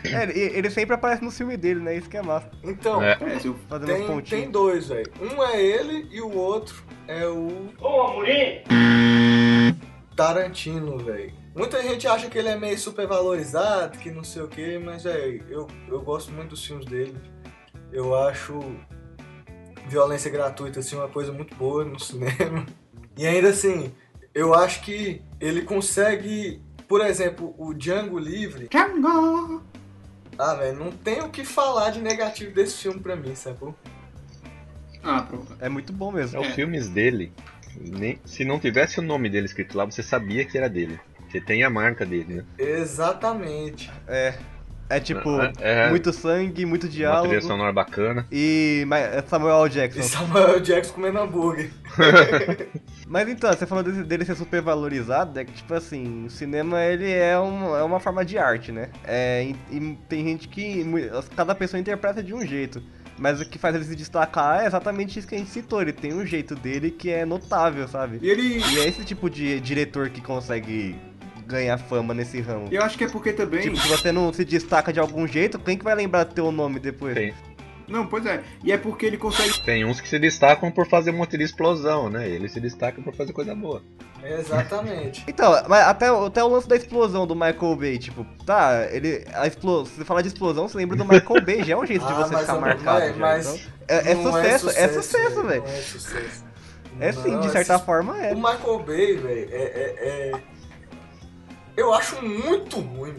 [0.04, 1.98] É, ele, sempre aparece no filme dele, né?
[1.98, 2.50] Isso que é massa.
[2.64, 3.14] Então, É.
[3.14, 5.12] É, tem, tem dois, velho.
[5.20, 7.72] Um é ele e o outro é o
[10.16, 11.45] Tarantino, velho.
[11.56, 15.44] Muita gente acha que ele é meio supervalorizado, que não sei o que, mas, velho,
[15.50, 17.16] eu, eu gosto muito dos filmes dele.
[17.94, 18.60] Eu acho
[19.88, 22.66] violência gratuita, assim, uma coisa muito boa no cinema.
[23.18, 23.94] E ainda assim,
[24.34, 29.64] eu acho que ele consegue, por exemplo, o Django Livre, Django.
[30.38, 33.74] Ah, velho, não tem o que falar de negativo desse filme pra mim, sacou?
[35.02, 35.56] Ah, pronto.
[35.62, 36.42] É muito bom mesmo.
[36.42, 36.52] Os É.
[36.52, 37.32] filmes dele,
[37.80, 41.00] Nem, se não tivesse o nome dele escrito lá, você sabia que era dele.
[41.36, 42.44] Você tem a marca dele, né?
[42.58, 43.92] Exatamente.
[44.08, 44.36] É.
[44.88, 45.90] É tipo, É.
[45.90, 47.28] muito sangue, muito Uma diálogo.
[47.30, 48.26] trilha sonora bacana.
[48.32, 49.68] E é Samuel.
[49.68, 50.00] Jackson.
[50.00, 51.72] E Samuel Jackson comendo hambúrguer.
[53.08, 57.12] Mas então, você falou dele, ser super valorizado, é que tipo assim, o cinema ele
[57.12, 58.90] é, um, é uma forma de arte, né?
[59.04, 60.86] É, e, e tem gente que.
[61.36, 62.82] Cada pessoa interpreta de um jeito.
[63.18, 65.82] Mas o que faz ele se destacar é exatamente isso que a gente citou.
[65.82, 68.20] Ele tem um jeito dele que é notável, sabe?
[68.22, 68.60] E ele.
[68.60, 70.96] E é esse tipo de diretor que consegue
[71.46, 72.68] ganhar fama nesse ramo.
[72.72, 73.62] Eu acho que é porque também.
[73.62, 76.80] Tipo, se você não se destaca de algum jeito, quem que vai lembrar teu nome
[76.80, 77.14] depois?
[77.16, 77.34] Tem,
[77.88, 78.42] Não, pois é.
[78.64, 79.60] E é porque ele consegue.
[79.64, 82.28] tem uns que se destacam por fazer um monte de explosão, né?
[82.28, 83.82] Ele se destaca por fazer coisa boa.
[84.24, 85.24] Exatamente.
[85.30, 89.24] Então, mas até, até o lance da explosão do Michael Bay, tipo, tá, ele.
[89.34, 91.86] A explo, se você falar de explosão, você lembra do Michael Bay, já é um
[91.86, 93.00] jeito de Ah, você mas ficar eu- marcado.
[93.00, 93.60] mas- já, mas então.
[93.88, 95.62] é, é não sucesso, é sucesso, velho.
[95.64, 96.46] Não é sucesso.
[96.98, 98.32] É sim, Não, de é certa forma é.
[98.34, 100.32] O Michael Bay, velho, é, é- é-
[101.76, 103.16] Eu acho muito ruim.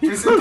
[0.00, 0.34] Principal-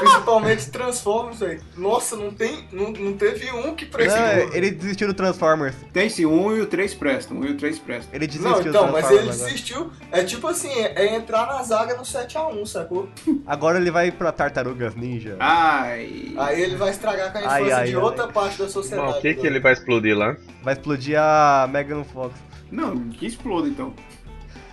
[0.00, 1.60] Principalmente Transformers, velho.
[1.76, 2.66] Nossa, não tem.
[2.72, 4.18] Não, não teve um que prestou.
[4.20, 5.74] é, ele desistiu do Transformers.
[5.92, 7.36] Tem sim, um e o três prestam.
[7.38, 8.08] Um e o três prestam.
[8.12, 9.44] Ele desistiu Não, do então, mas Transformers ele agora.
[9.50, 9.90] desistiu.
[10.10, 13.08] É tipo assim, é, é entrar na zaga no 7x1, sacou?
[13.46, 15.36] Agora ele vai pra Tartarugas Ninja.
[15.38, 16.32] Ai.
[16.38, 18.02] Aí ele vai estragar com a infância ai, de ai.
[18.02, 19.08] outra parte da sociedade.
[19.08, 19.48] Mas o que, que né?
[19.48, 20.36] ele vai explodir lá?
[20.62, 22.34] Vai explodir a Megan Fox.
[22.70, 23.92] Não, que exploda então.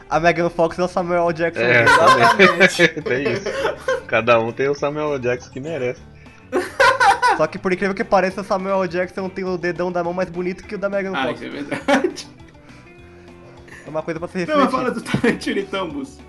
[0.09, 1.33] A Megan Fox é o Samuel L.
[1.33, 1.61] Jackson.
[1.61, 2.87] É, Exatamente.
[3.03, 3.43] tem isso.
[4.07, 5.19] Cada um tem o Samuel L.
[5.21, 6.01] Jackson que merece.
[7.37, 8.87] Só que por incrível que pareça, o Samuel L.
[8.89, 11.41] Jackson tem o dedão da mão mais bonito que o da Megan Ah, Fox.
[11.41, 12.27] isso é verdade.
[13.85, 14.71] É uma coisa pra se Não, refletir.
[14.71, 16.19] fala do Tarantino então, Bus.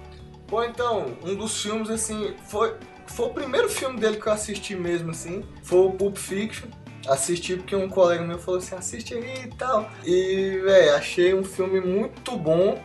[0.46, 2.74] Pô, então, um dos filmes, assim, foi,
[3.06, 6.68] foi o primeiro filme dele que eu assisti mesmo, assim, foi o Pulp Fiction.
[7.06, 9.90] Assisti porque um colega meu falou assim, assiste aí e tal.
[10.06, 12.82] E, velho, achei um filme muito bom.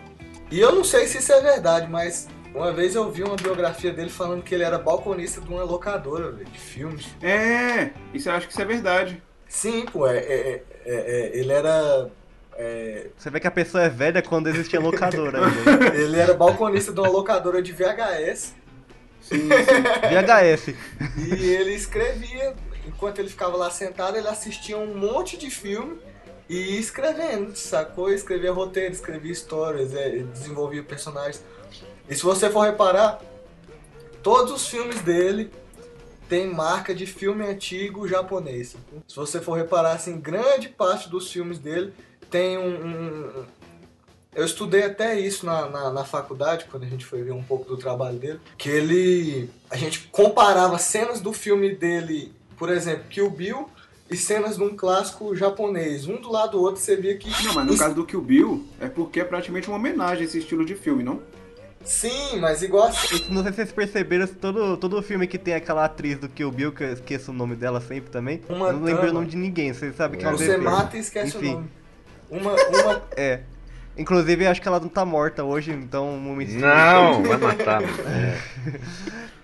[0.51, 3.91] E eu não sei se isso é verdade, mas uma vez eu vi uma biografia
[3.91, 7.07] dele falando que ele era balconista de uma locadora, velho, de filmes.
[7.21, 9.21] É, isso eu acho que isso é verdade.
[9.47, 12.09] Sim, pô, é, é- é- é- ele era...
[12.57, 15.77] é, Você vê que a pessoa é velha quando existia locadora ainda.
[15.91, 15.99] né?
[15.99, 18.53] ele era balconista de uma locadora de VHS.
[19.21, 19.49] Sim, sim.
[19.49, 20.75] VHS.
[21.27, 22.53] E ele escrevia,
[22.87, 25.97] enquanto ele ficava lá sentado, ele assistia um monte de filme
[26.49, 28.11] e escrevendo, sacou?
[28.11, 31.43] Escrevia roteiro, escrevia histórias, é, desenvolvia personagens.
[32.07, 33.19] E se você for reparar,
[34.21, 35.49] todos os filmes dele
[36.29, 38.75] tem marca de filme antigo japonês.
[39.07, 41.93] Se você for reparar, assim, grande parte dos filmes dele
[42.29, 43.45] tem um- um-
[44.33, 47.65] eu estudei até isso na, na, na faculdade, quando a gente foi ver um pouco
[47.65, 49.49] do trabalho dele, que ele.
[49.69, 53.69] A gente comparava cenas do filme dele, por exemplo, Kill Bill,
[54.09, 56.07] e cenas de um clássico japonês.
[56.07, 57.29] Um do lado do outro, você via que.
[57.43, 60.39] Não, mas no caso do Kill Bill, é porque é praticamente uma homenagem a esse
[60.39, 61.21] estilo de filme, não?
[61.83, 62.87] Sim, mas igual.
[63.29, 66.71] Não sei se vocês perceberam, todo, todo filme que tem aquela atriz do Kill Bill,
[66.71, 69.71] que eu esqueço o nome dela sempre também, Uma não lembro o nome de ninguém,
[69.71, 71.49] vocês sabem que é uma Você mata e esquece Enfim.
[71.49, 71.69] o nome.
[72.31, 73.41] Uma, uma, É.
[73.97, 76.09] Inclusive, acho que ela não tá morta hoje, então...
[76.09, 76.61] um homicídio.
[76.61, 77.81] Não, vai matar.
[77.81, 77.93] mano.
[78.05, 78.39] É.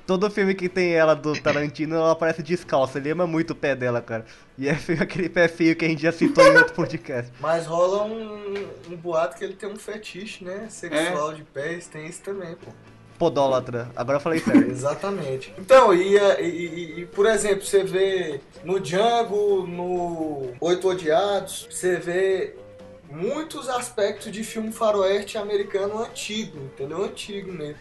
[0.05, 2.97] Todo filme que tem ela do Tarantino, ela aparece descalça.
[2.97, 4.25] Ele ama muito o pé dela, cara.
[4.57, 7.31] E é feio, aquele pé feio que a gente já citou em outro podcast.
[7.39, 10.63] mas rola um, um boato que ele tem um fetiche, né?
[10.65, 10.69] É.
[10.69, 12.71] Sexual de pés, tem isso também, pô.
[13.17, 13.89] Podólatra.
[13.95, 14.69] Agora eu falei sério.
[14.69, 15.53] Exatamente.
[15.57, 21.97] Então, e, e- e- e, por exemplo, você vê no Django, no Oito Odiados, você
[21.97, 22.55] vê
[23.09, 27.03] muitos aspectos de filme faroeste americano antigo, entendeu?
[27.03, 27.75] Antigo mesmo.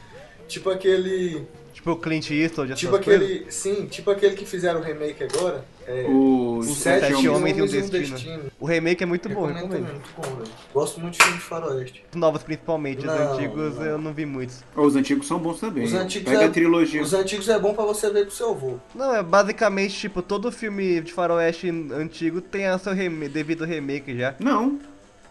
[0.47, 1.47] Tipo aquele.
[1.81, 3.15] Tipo o Clint Eastwood, essas Tipo coisas.
[3.23, 3.51] aquele.
[3.51, 5.65] Sim, tipo aquele que fizeram o remake agora.
[5.87, 7.57] É, Os Os Sete Sete Homens.
[7.59, 8.43] Homens e um Destino.
[8.61, 10.51] O remake é muito bom, Recomendo muito bom, velho.
[10.73, 12.05] Gosto muito de filme de faroeste.
[12.13, 13.85] Os novos principalmente, os Não, antigos não.
[13.85, 14.63] eu não vi muitos.
[14.77, 15.83] Os antigos são bons também.
[15.85, 17.03] Os antigos Pega é- a trilogia.
[17.03, 18.75] Os antigos é bom pra você ver com seu avô.
[18.95, 24.17] Não, é basicamente, tipo, todo filme de faroeste antigo tem a seu reme devido remake
[24.17, 24.35] já.
[24.39, 24.79] Não.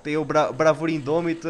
[0.04, 1.48] Tem o Bra Bravura Indômita,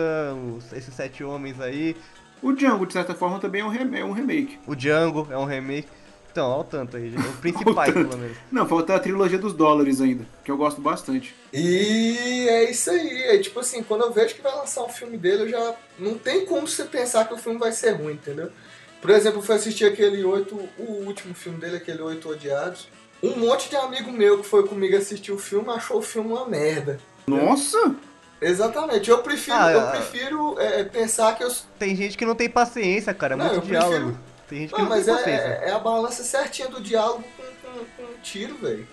[0.58, 1.96] os- esses sete homens aí.
[2.42, 4.58] O Django, de certa forma, também é um, rem- é um remake.
[4.66, 5.88] O Django é um remake.
[6.32, 7.28] Então, olha o tanto aí, gente.
[7.28, 8.38] os principais pelo menos.
[8.52, 11.36] Não, falta a trilogia dos dólares ainda, que eu gosto bastante.
[11.52, 13.24] E é isso aí.
[13.24, 15.74] É tipo assim, quando eu vejo que vai lançar um filme dele, eu já.
[15.98, 18.52] Não tem como você pensar que o filme vai ser ruim, entendeu?
[19.02, 20.56] Por exemplo, eu fui assistir aquele oito.
[20.78, 22.88] O último filme dele, aquele Oito Odiados.
[23.24, 26.46] Um monte de amigo meu que foi comigo assistir o filme achou o filme uma
[26.48, 27.00] merda.
[27.28, 27.96] Nossa!
[28.42, 29.10] Exatamente.
[29.10, 29.92] Eu prefiro, Ah, eu ah.
[29.92, 31.52] prefiro é, pensar que eu.
[31.78, 33.34] Tem gente que não tem paciência, cara.
[33.34, 34.18] É Não, muito eu prefiro- diálogo.
[34.48, 35.60] Tem gente que Não, não, mas tem é, paciência.
[35.64, 38.88] é- é a balança certinha do diálogo com, com, com um tiro, velho.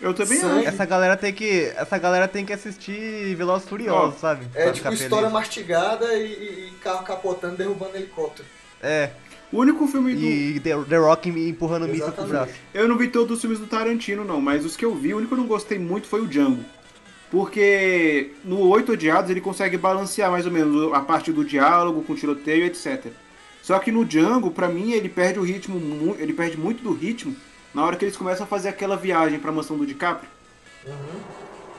[0.00, 0.60] Eu também Sangue.
[0.60, 0.68] acho.
[0.68, 1.72] Essa galera tem que.
[1.76, 4.46] Essa galera tem que assistir Velozes e Furiosos, sabe?
[4.54, 5.32] É Pra tipo história feliz.
[5.32, 6.26] mastigada e,
[6.70, 8.48] e- carro capotando, derrubando helicóptero.
[8.82, 9.10] É.
[9.52, 10.20] O único filme do.
[10.22, 12.52] E The, The Rock me empurrando míssil pro braço.
[12.72, 15.18] Eu não vi todos os filmes do Tarantino, não, mas os que eu vi, o
[15.18, 16.64] único que eu não gostei muito foi o Django.
[17.32, 22.14] Porque no Oito Odiados ele consegue balancear mais ou menos a parte do diálogo com
[22.14, 23.06] tiroteio, etc.
[23.62, 27.34] Só que no Django, pra mim, ele perde o ritmo, ele perde muito do ritmo
[27.72, 30.28] na hora que eles começam a fazer aquela viagem pra mansão do DiCaprio.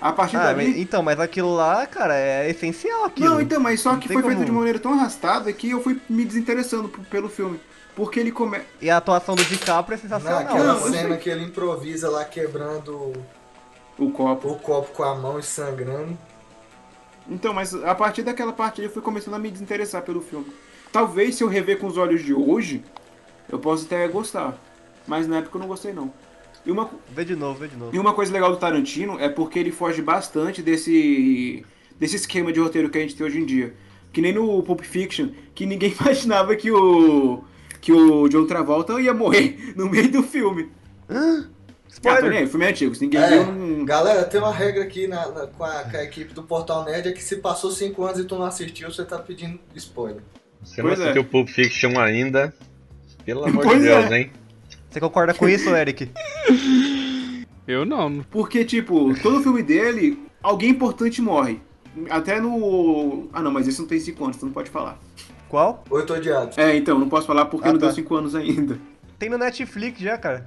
[0.01, 3.29] A partir Ah, mas- então, mas aquilo lá, cara, é essencial aquilo.
[3.29, 5.69] Não, então, mas só Não que foi feito como- de uma maneira tão arrastada que
[5.69, 7.59] eu fui me desinteressando pelo filme.
[7.95, 8.65] Porque ele começa.
[8.81, 10.39] E a atuação do DiCaprio é sensacional.
[10.45, 11.17] Naquela não, eu cena sei.
[11.17, 13.13] que ele improvisa lá quebrando
[13.97, 14.49] O copo.
[14.49, 16.17] o copo com a mão e sangrando.
[17.29, 20.47] Então, mas a partir daquela parte eu fui começando a me desinteressar pelo filme.
[20.91, 22.83] Talvez se eu rever com os olhos de hoje,
[23.49, 24.57] eu possa até gostar.
[25.07, 26.11] Mas na época eu não gostei não.
[26.65, 27.93] E uma, Vê de novo, vê de novo.
[27.95, 31.65] e uma coisa legal do Tarantino é porque ele foge bastante desse,
[31.99, 33.73] desse esquema de roteiro que a gente tem hoje em dia.
[34.13, 37.43] Que nem no Pulp Fiction, que ninguém imaginava que o,
[37.81, 40.69] que o John Travolta ia morrer no meio do filme.
[41.09, 41.43] Ah,
[41.93, 42.31] Spoiler!
[42.39, 43.85] aí, o filme é antigo, se ninguém É, viu, não...
[43.85, 47.07] galera, tem uma regra aqui na- na- com, a, com a equipe do Portal Nerd,
[47.07, 50.21] é que se passou 5 anos e tu não assistiu, você tá pedindo spoiler.
[50.63, 51.03] Você não Pois é.
[51.03, 52.53] assistiu Pulp Fiction ainda?
[53.25, 53.99] Pelo amor Pois de é.
[53.99, 54.31] Deus, hein?
[54.89, 56.11] Você concorda com isso, Eric?
[57.67, 58.21] Eu não.
[58.29, 61.61] Porque, tipo, todo filme dele, alguém importante morre.
[62.09, 63.29] Até no.
[63.31, 64.99] Ah, não, mas esse não tem 5 anos, então não pode falar.
[65.47, 65.83] Qual?
[65.89, 66.57] Oito odiados.
[66.57, 67.85] É, então, não posso falar porque Ah, não tá.
[67.87, 68.77] deu 5 anos ainda.
[69.19, 70.43] Tem no Netflix já, cara.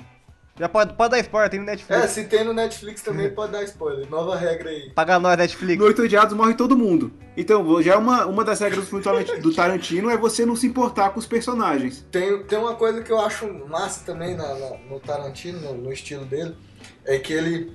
[0.59, 2.11] Já pode, pode dar spoiler, tem no É, Netflix.
[2.13, 4.09] se tem no Netflix também pode dar spoiler.
[4.09, 4.91] Nova regra aí.
[4.91, 5.79] Paga nós, Netflix.
[5.79, 7.13] No Oito Odiados morre todo mundo.
[7.37, 11.19] Então, já é uma, uma das regras do Tarantino é você não se importar com
[11.21, 12.07] os personagens.
[12.11, 15.93] Tem, tem uma coisa que eu acho massa também na- na- no Tarantino, no, no
[15.93, 16.57] estilo dele,
[17.05, 17.73] é que ele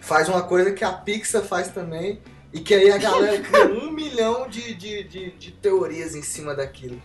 [0.00, 2.20] faz uma coisa que a Pixar faz também,
[2.52, 6.54] e que aí a galera cria um milhão de, de, de, de teorias em cima
[6.54, 7.02] daquilo.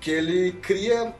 [0.00, 1.12] Que ele cria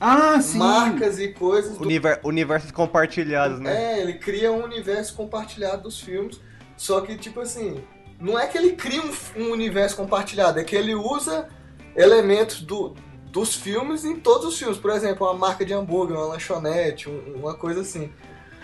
[0.00, 0.58] Ah, sim!
[0.58, 3.94] marcas e coisas do Univer- universos compartilhados, né?
[3.94, 6.38] É, ele cria um universo compartilhado dos filmes.
[6.76, 7.82] Só que, tipo assim,
[8.20, 9.10] não é que ele cria um,
[9.42, 11.48] um universo compartilhado, é que ele usa
[11.96, 12.94] elementos do,
[13.32, 14.76] dos filmes em todos os filmes.
[14.76, 18.12] Por exemplo, uma marca de hambúrguer, uma lanchonete, um- uma coisa assim.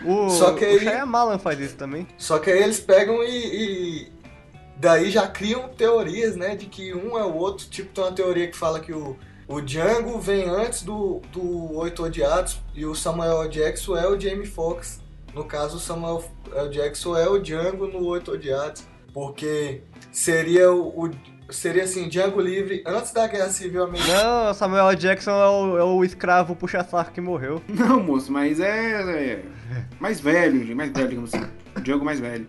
[0.05, 2.07] O, Só que o ele- Shyamalan faz isso também.
[2.19, 3.29] Só que aí eles pegam e,
[4.07, 4.13] e
[4.77, 7.67] daí já criam teorias, né, de que um é o outro.
[7.71, 9.17] Tipo, tem uma teoria que fala que o,
[9.53, 13.49] o Django vem antes do, do Oito Odiados e o Samuel.
[13.49, 15.01] Jackson é o Jamie Foxx.
[15.35, 16.23] No caso, o Samuel.
[16.71, 18.85] Jackson é o Django no Oito Odiados,
[19.15, 21.11] porque seria o, o-
[21.51, 24.47] seria assim, Django livre antes da Guerra Civil Americana.
[24.47, 24.95] Não, Samuel.
[24.95, 27.63] Jackson é o, é o escravo puxa-saco que morreu.
[27.69, 29.43] Não, moço, mas é, é
[29.99, 31.47] mais velho, mais velho, digamos assim.
[31.77, 32.47] O Django mais velho.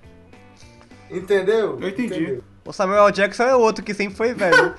[1.10, 1.80] Entendeu?
[1.80, 2.14] Eu entendi.
[2.14, 2.44] Entendeu?
[2.66, 3.12] O Samuel.
[3.12, 4.74] Jackson é outro que sempre foi velho.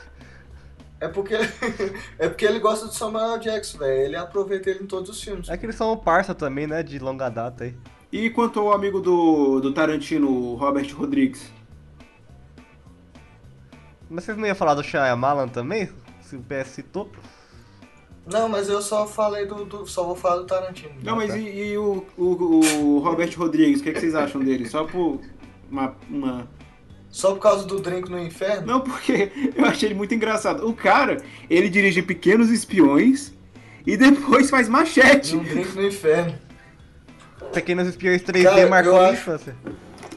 [1.05, 1.35] É porque,
[2.19, 3.39] é porque ele gosta do Samuel.
[3.39, 4.07] Jackson, velho.
[4.07, 5.49] Ele aproveita ele em todos os filmes.
[5.51, 6.83] é que eles são parça também, né?
[6.83, 7.75] De longa data aí.
[8.11, 11.51] E quanto ao amigo do, do Tarantino, o Robert Rodrigues?
[14.09, 15.91] Mas vocês não iam falar do Shyamalan também?
[16.23, 17.11] Se o PS citou.
[18.27, 19.65] Não, mas eu só falei do.
[19.67, 20.95] do- só vou falar do Tarantino.
[21.03, 24.41] Não, mas e, e o, o, o Robert Rodrigues, o que, é que vocês acham
[24.43, 24.67] dele?
[24.67, 25.21] Só por
[25.71, 26.49] uma, uma...
[27.15, 28.67] Só por causa do drink no inferno?
[28.67, 30.67] Não, porque eu achei ele muito engraçado.
[30.69, 33.33] O cara, ele dirige Pequenos Espiões
[33.87, 35.37] e depois faz Machete.
[35.37, 36.37] Um drink no inferno.
[37.53, 39.57] Pequenos Espiões 3D Cara, marcou eu a acho- infância.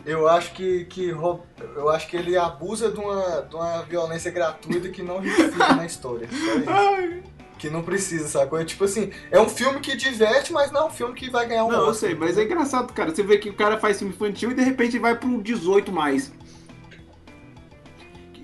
[0.07, 4.89] Eu acho que, que eu acho que ele abusa de uma, de uma violência gratuita
[4.89, 6.27] que não justifica na história.
[6.31, 6.69] Só isso.
[6.69, 7.23] Ai.
[7.59, 8.59] Que não precisa, sacou?
[8.59, 11.45] É tipo assim, é um filme que diverte, mas não é um filme que vai
[11.47, 13.13] ganhar um Não, eu Oscar, sei, mas é engraçado, cara.
[13.13, 16.31] Você vê que o cara faz filme infantil e de repente vai pro 18 mais.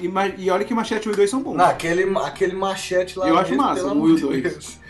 [0.03, 1.55] E, e olha que Machete 1 e 2 são bons.
[1.55, 4.15] Não, aquele, aquele machete lá Eu acho mesmo, massa, pelo o amor um e o
[4.15, 4.41] de dois.
[4.43, 4.83] Deus.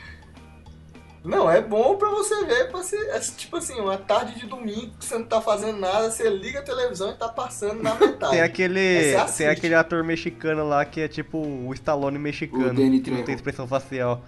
[1.23, 4.91] Não, é bom pra você ver, pra ser, é tipo assim, uma tarde de domingo
[4.99, 8.31] que você não tá fazendo nada, você liga a televisão e tá passando na metade.
[8.33, 12.71] Tem aquele, tem aquele ator mexicano lá que é tipo o Stallone mexicano.
[12.71, 14.21] O Danny que não tem expressão facial.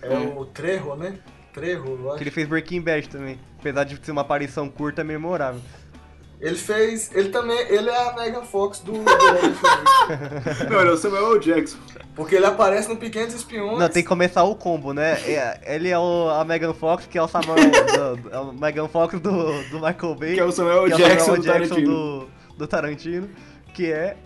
[0.00, 1.18] É o Trejo, né?
[1.52, 2.18] Trejo, eu acho.
[2.18, 3.38] Que ele fez Breaking Bad também.
[3.58, 5.60] Apesar de ser uma aparição curta, é memorável.
[6.40, 7.10] Ele fez.
[7.14, 7.58] Ele também.
[7.68, 8.92] Ele é a Megan Fox do.
[10.70, 11.40] Não, ele é o Samuel L.
[11.40, 11.78] Jackson.
[12.14, 13.78] Porque ele aparece no Pequenos Espiões.
[13.78, 15.18] Não, tem que começar o combo, né?
[15.26, 17.56] É, ele é o, a Megan Fox, que é o Samuel.
[18.20, 19.30] do, é o Megan Fox do,
[19.70, 20.34] do Michael Bay.
[20.34, 21.90] Que é o Samuel que é o Jackson Samuel do Jackson Tarantino.
[21.90, 23.28] do, do Tarantino.
[23.72, 24.16] Que é.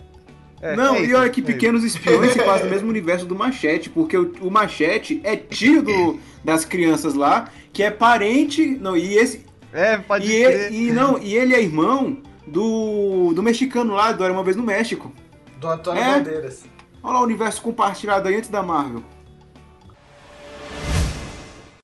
[0.61, 1.51] é não, é e olha que é isso.
[1.51, 5.81] Pequenos Espiões se passa no mesmo universo do Machete, porque o, o Machete é tio
[5.81, 8.77] do, das crianças lá, que é parente.
[8.79, 9.48] Não, e esse.
[9.71, 10.65] É, pode E crer.
[10.73, 14.55] ele, e, não, e ele é irmão do, do mexicano lá, do Era Uma Vez
[14.55, 15.11] no México.
[15.57, 16.13] Do Antônio É?
[16.17, 16.65] Bandeiras.
[17.03, 19.03] Olha lá o universo compartilhado aí antes da Marvel.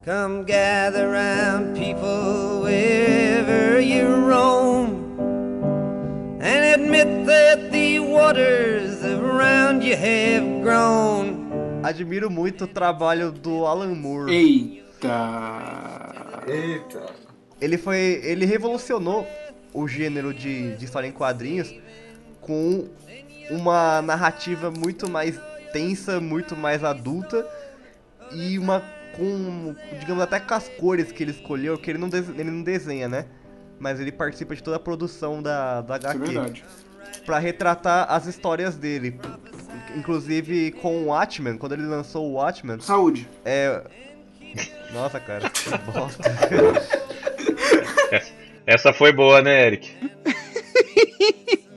[0.04, 5.04] Come gather round people wherever you roam
[6.39, 11.82] and admit that the waters around you have grown.
[11.84, 14.32] Admiro muito o trabalho do Alan Moore.
[14.32, 15.10] Eita.
[16.48, 17.24] Eita.
[17.65, 18.21] Ele foi.
[18.23, 19.28] Ele revolucionou
[19.73, 21.73] o gênero de, de história em quadrinhos
[22.39, 22.88] com
[23.49, 25.39] uma narrativa muito mais
[25.73, 27.45] tensa, muito mais adulta
[28.32, 28.84] e uma
[29.17, 33.08] com, digamos, até com as cores que ele escolheu, que ele não, ele não desenha,
[33.08, 33.25] né?
[33.80, 36.19] Mas ele participa de toda a produção da, da é HQ.
[36.19, 36.65] verdade.
[37.25, 39.19] Pra retratar as histórias dele.
[39.95, 43.28] Inclusive com o Watchmen, quando ele lançou o Watchmen, Saúde.
[43.43, 43.82] é.
[44.93, 46.23] Nossa, cara, que bosta.
[48.65, 49.93] Essa foi boa, né, Eric?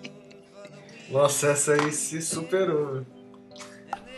[1.11, 2.93] Nossa, essa aí se superou.
[2.95, 3.07] velho.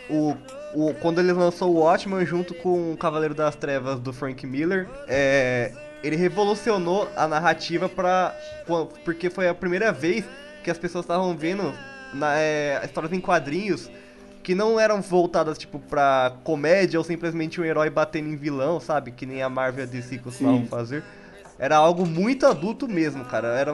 [0.09, 0.35] o,
[0.73, 4.87] o, quando ele lançou o Watchmen junto com o Cavaleiro das Trevas do Frank Miller,
[5.07, 5.71] é,
[6.03, 8.35] ele revolucionou a narrativa pra,
[8.67, 10.25] quan- porque foi a primeira vez
[10.63, 11.73] que as pessoas estavam vendo
[12.13, 13.89] na, é, histórias em quadrinhos
[14.43, 19.11] que não eram voltadas tipo pra comédia ou simplesmente um herói batendo em vilão, sabe?
[19.11, 20.67] Que nem a Marvel e a DC costumavam Sim.
[20.67, 21.03] fazer.
[21.61, 23.49] Era algo muito adulto mesmo, cara.
[23.49, 23.71] Era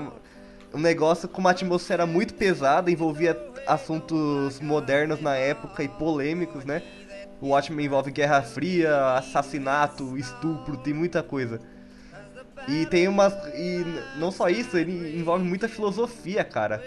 [0.74, 6.84] um negócio com uma atmosfera muito pesada, envolvia assuntos modernos na época e polêmicos, né?
[7.40, 11.62] O Watchmen envolve Guerra Fria, assassinato, estupro, tem muita coisa.
[12.68, 13.34] E tem umas.
[13.56, 13.86] E
[14.20, 16.84] não só isso, ele envolve muita filosofia, cara,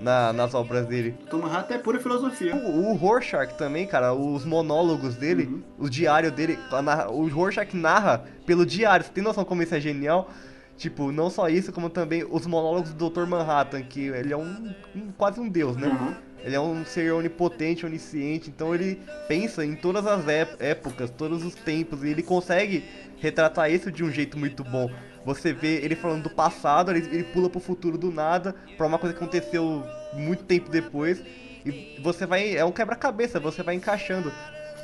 [0.00, 1.14] na- nas obras dele.
[1.28, 2.54] Toma Rato é pura filosofia.
[2.56, 5.62] O, o Rorschach também, cara, os monólogos dele, Uhum.
[5.78, 9.04] o diário dele, a o Rorschach narra pelo diário.
[9.04, 10.30] Você tem noção como isso é genial?
[10.76, 13.26] Tipo, não só isso, como também os monólogos do Dr.
[13.26, 15.88] Manhattan, que ele é um, um- quase um deus, né?
[15.88, 16.14] Uhum.
[16.42, 21.44] Ele é um ser onipotente, onisciente, então ele pensa em todas as ép- épocas, todos
[21.44, 22.82] os tempos, e ele consegue
[23.18, 24.90] retratar isso de um jeito muito bom.
[25.24, 28.98] Você vê ele falando do passado, ele, ele pula pro futuro do nada, pra uma
[28.98, 31.22] coisa que aconteceu muito tempo depois,
[31.64, 32.56] e você vai.
[32.56, 34.32] É um quebra-cabeça, você vai encaixando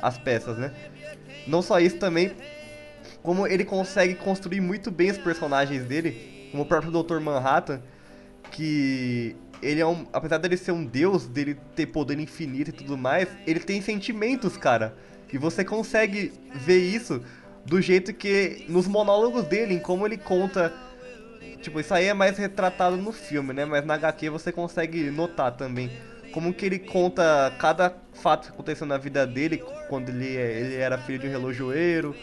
[0.01, 0.71] as peças, né?
[1.47, 2.35] Não só isso também,
[3.23, 7.19] como ele consegue construir muito bem os personagens dele, como o próprio Dr.
[7.19, 7.81] Manhattan,
[8.51, 10.05] que ele é um.
[10.13, 14.55] Apesar dele ser um deus, dele ter poder infinito e tudo mais, ele tem sentimentos,
[14.55, 14.95] cara.
[15.31, 17.21] E você consegue ver isso
[17.67, 18.65] do jeito que.
[18.67, 20.73] nos monólogos dele, em como ele conta.
[21.61, 23.65] Tipo, isso aí é mais retratado no filme, né?
[23.65, 25.91] Mas na HQ você consegue notar também.
[26.31, 30.97] Como que ele conta cada fato que aconteceu na vida dele, quando ele, ele era
[30.97, 32.15] filho de um relojoeiro,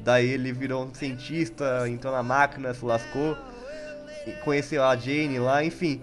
[0.00, 3.36] daí ele virou um cientista, entrou na máquina, se lascou
[4.44, 6.00] conheceu a Jane lá, enfim.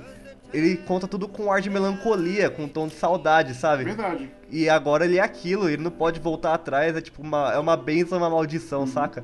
[0.54, 3.84] Ele conta tudo com um ar de melancolia, com um tom de saudade, sabe?
[3.84, 4.32] Verdade.
[4.50, 7.78] E agora ele é aquilo, ele não pode voltar atrás, é tipo uma, é uma
[7.78, 9.24] benção, uma maldição, saca?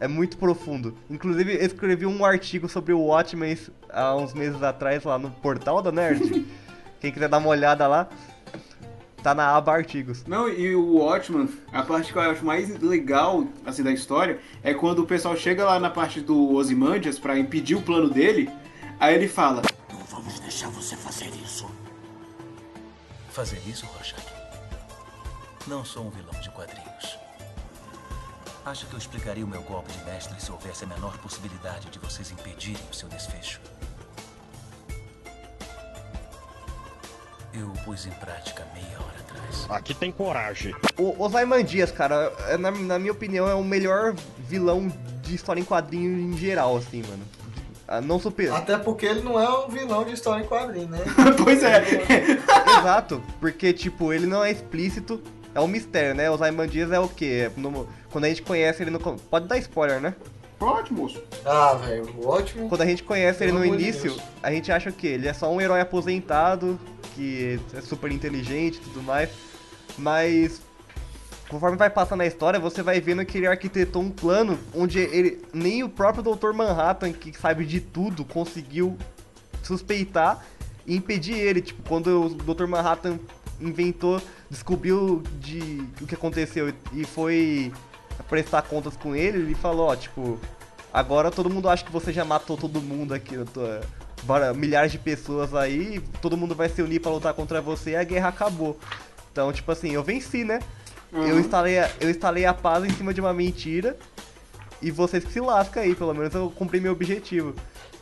[0.00, 0.96] É muito profundo.
[1.10, 3.56] Inclusive, eu escrevi um artigo sobre o Watchmen
[3.90, 6.46] há uns meses atrás lá no portal da Nerd.
[7.00, 8.08] Quem quiser dar uma olhada lá,
[9.22, 10.24] tá na aba artigos.
[10.26, 14.74] Não, e o Watchman, a parte que eu acho mais legal assim, da história é
[14.74, 18.50] quando o pessoal chega lá na parte do Ozymandias pra impedir o plano dele,
[18.98, 19.62] aí ele fala:
[20.24, 21.70] vamos deixar você fazer isso.
[23.30, 24.24] Fazer isso, Rorschach?
[25.66, 27.18] Não sou um vilão de quadrinhos.
[28.64, 31.98] Acha que eu explicaria o meu golpe de mestre se houvesse a menor possibilidade de
[31.98, 33.60] vocês impedirem o seu desfecho?
[37.52, 39.66] Eu o pus em prática meia hora atrás.
[39.68, 40.74] Aqui tem coragem.
[40.98, 44.88] O Ozymandias, cara, é, na, na minha opinião, é o melhor vilão
[45.22, 47.24] de história em quadrinho em geral, assim, mano.
[47.86, 48.50] Ah, Não super.
[48.52, 50.98] Até porque ele não é um vilão de história em quadrinho, né?
[51.42, 51.82] pois é.
[52.80, 55.20] Exato, porque, tipo, ele não é explícito,
[55.54, 56.30] é um mistério, né?
[56.30, 57.50] O Ozymandias é o quê?
[57.54, 58.98] É no- quando a gente conhece ele no.
[58.98, 60.14] Pode dar spoiler, né?
[60.58, 61.20] Pode, moço.
[61.44, 62.68] Ah, velho, ótimo.
[62.68, 64.22] Quando a gente conhece ele Pelo no amor de início, Deus.
[64.42, 66.78] a gente acha que ele é só um herói aposentado,
[67.14, 69.28] que é super inteligente e tudo mais,
[69.98, 70.62] mas
[71.54, 75.40] conforme vai passando a história, você vai vendo que ele arquitetou um plano onde ele
[75.52, 76.52] nem o próprio Dr.
[76.52, 78.98] Manhattan, que sabe de tudo, conseguiu
[79.62, 80.44] suspeitar
[80.84, 81.60] e impedir ele.
[81.60, 82.66] Tipo, quando o Dr.
[82.66, 83.20] Manhattan
[83.60, 87.72] inventou, descobriu de o que aconteceu e foi
[88.28, 90.40] prestar contas com ele, ele falou, ó, tipo,
[90.92, 93.36] agora todo mundo acha que você já matou todo mundo aqui,
[94.56, 98.02] milhares de pessoas aí, todo mundo vai se unir pra lutar contra você e a
[98.02, 98.76] guerra acabou.
[99.30, 100.58] Então, tipo assim, eu venci, né?
[101.14, 101.38] Eu Uhum.
[101.40, 103.96] instalei, a, eu instalei a paz em cima de uma mentira
[104.82, 107.54] e vocês que se lascam aí, pelo menos eu cumpri meu objetivo.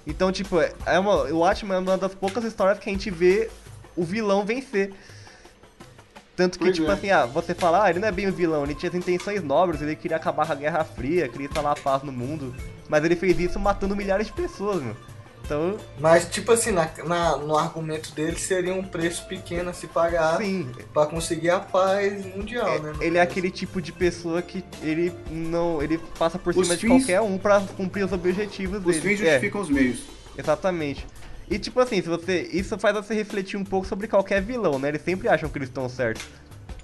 [0.07, 3.51] Então, tipo, é uma, o Watchmen é uma das poucas histórias que a gente vê
[3.95, 4.93] o vilão vencer.
[6.35, 6.95] Tanto que, Pois tipo é.
[6.95, 9.43] assim, ah, você fala, ah, ele não é bem o vilão, ele tinha as intenções
[9.45, 12.55] nobres, ele queria acabar com a Guerra Fria, queria instalar a paz no mundo.
[12.89, 14.97] Mas ele fez isso matando milhares de pessoas, meu.
[15.53, 19.87] Então, Mas, tipo assim, na, na- no argumento dele seria um preço pequeno a se
[19.87, 22.93] pagar sim, pra conseguir a paz mundial, né?
[22.97, 25.83] no ele é aquele tipo de pessoa que ele não.
[25.83, 29.01] ele passa por Os cima de fins- qualquer um pra cumprir os objetivos Os dele.
[29.01, 29.25] fins É.
[29.33, 30.01] justificam os meios.
[30.39, 31.07] Exatamente.
[31.51, 32.49] E tipo assim, se você.
[32.53, 34.89] Isso faz você refletir um pouco sobre qualquer vilão, né?
[34.89, 36.25] Eles sempre acham que eles estão certos.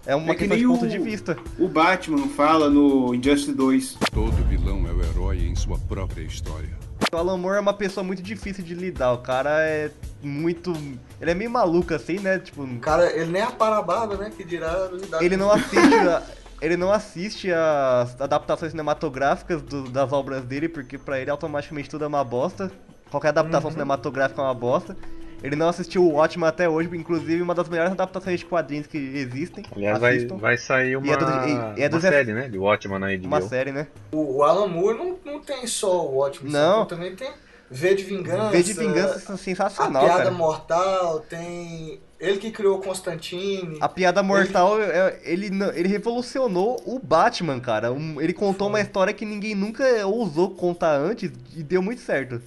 [0.05, 1.37] É uma É que questão de ponto o- de vista.
[1.59, 3.97] O Batman fala no Injustice 2.
[4.12, 6.69] Todo vilão é o herói em sua própria história.
[7.12, 9.12] O Alan Moore é uma pessoa muito difícil de lidar.
[9.12, 9.90] O cara é
[10.22, 10.72] muito.
[11.20, 12.38] Ele é meio maluco assim, né?
[12.38, 12.62] Tipo.
[12.64, 14.30] O cara, ele nem apara a barba, né?
[14.36, 15.94] Que dirá lidar Ele não assiste.
[15.94, 16.22] a-
[16.61, 22.05] Ele não assiste as adaptações cinematográficas do- das obras dele, porque pra ele automaticamente tudo
[22.05, 22.70] é uma bosta.
[23.11, 24.96] Qualquer adaptação cinematográfica é uma bosta.
[25.43, 28.99] Ele não assistiu o Watchmen até hoje, inclusive uma das melhores adaptações de quadrinhos que
[28.99, 29.64] existem.
[29.74, 32.49] Aliás, vai, vai sair uma, E é do- e- e é uma Zé- série, né?
[32.49, 33.26] De Watchman na HBO.
[33.26, 33.86] Uma série, né?
[34.12, 36.84] O, Alan Moore não, não tem só o Watchmen, Não.
[36.86, 37.30] também tem
[37.70, 38.51] V de Vingança.
[38.51, 40.30] V de Vingança é A sensacional, Piada cara.
[40.32, 42.01] Mortal, tem.
[42.18, 43.78] Ele que criou Constantine.
[43.80, 47.91] A piada mortal, é- ele, não- ele revolucionou o Batman, cara.
[48.18, 52.43] Ele contou uma história que ninguém nunca ousou contar antes e deu muito certo.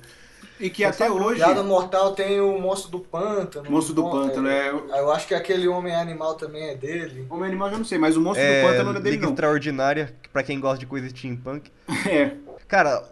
[0.61, 1.37] E que até hoje.
[1.43, 3.69] Piada Mortal tem o Monstro do Pântano.
[3.69, 4.69] Monstro do Pântano, é.
[4.69, 7.25] Eu acho que aquele Homem Animal também é dele.
[7.29, 9.15] Homem Animal eu já não sei, mas o Monstro É, do Pântano não é dele,
[9.15, 9.33] Liga não.
[9.33, 11.71] Extraordinária, pra quem gosta de coisa steampunk.
[12.07, 12.31] É.
[12.67, 13.03] Cara,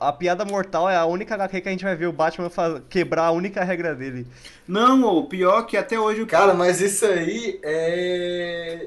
[0.00, 2.80] a piada mortal é a única HQ que a gente vai ver o Batman faz-
[2.88, 4.26] quebrar a única regra dele.
[4.66, 8.86] Não, o pior que até hoje o Cara, mas isso aí é.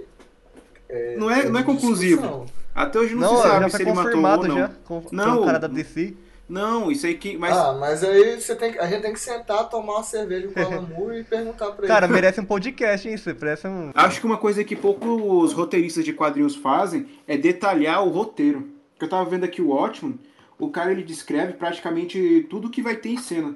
[1.18, 2.46] Não é, não é de conclusivo.
[2.74, 4.58] Até hoje não, Não, se sabe já se foi ele matou ou confirmado não.
[4.58, 4.72] já.
[4.86, 6.16] Com, Não, com o cara da DC.
[6.48, 7.38] Não, isso aí que.
[7.38, 10.48] Mas Ah, mas aí você tem que, a gente tem que sentar, tomar uma cerveja
[10.48, 11.88] com o Alan Moore e perguntar pra ele.
[11.88, 13.16] Cara, merece um podcast, hein?
[13.16, 13.92] Isso parece um.
[13.94, 18.70] acho que uma coisa que poucos roteiristas de quadrinhos fazem é detalhar o roteiro.
[18.92, 20.18] Porque eu tava vendo aqui o Watchmen,
[20.58, 23.56] o cara ele descreve praticamente tudo que vai ter em cena.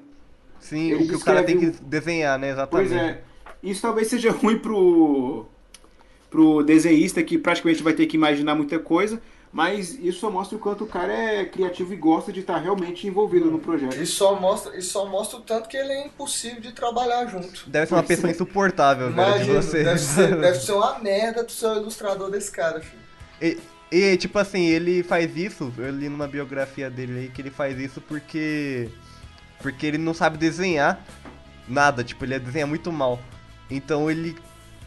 [0.60, 2.52] Sim, Ele o que o cara tem que desenhar, né?
[2.52, 2.90] Exatamente.
[2.90, 3.22] Pois é.
[3.64, 5.46] Isso talvez seja ruim pro,
[6.30, 9.20] pro desenhista que praticamente vai ter que imaginar muita coisa,
[9.52, 13.06] mas isso só mostra o quanto o cara é criativo e gosta de estar realmente
[13.06, 14.02] envolvido no projeto.
[14.02, 17.70] Isso só mostra, isso só mostra o tanto que ele é impossível de trabalhar junto.
[17.70, 18.32] Deve ser uma pessoa é.
[18.32, 19.84] insuportável, velho, de Imagina, você.
[19.84, 23.02] deve ser, deve ser uma merda tu ser o ilustrador desse cara, filho.
[23.42, 23.58] E,
[23.92, 27.78] e, tipo assim, ele faz isso, eu li numa biografia dele aí que ele faz
[27.78, 28.90] isso porque.
[29.62, 31.06] Porque ele não sabe desenhar
[31.68, 33.20] nada, tipo, ele desenha muito mal.
[33.70, 34.36] Então ele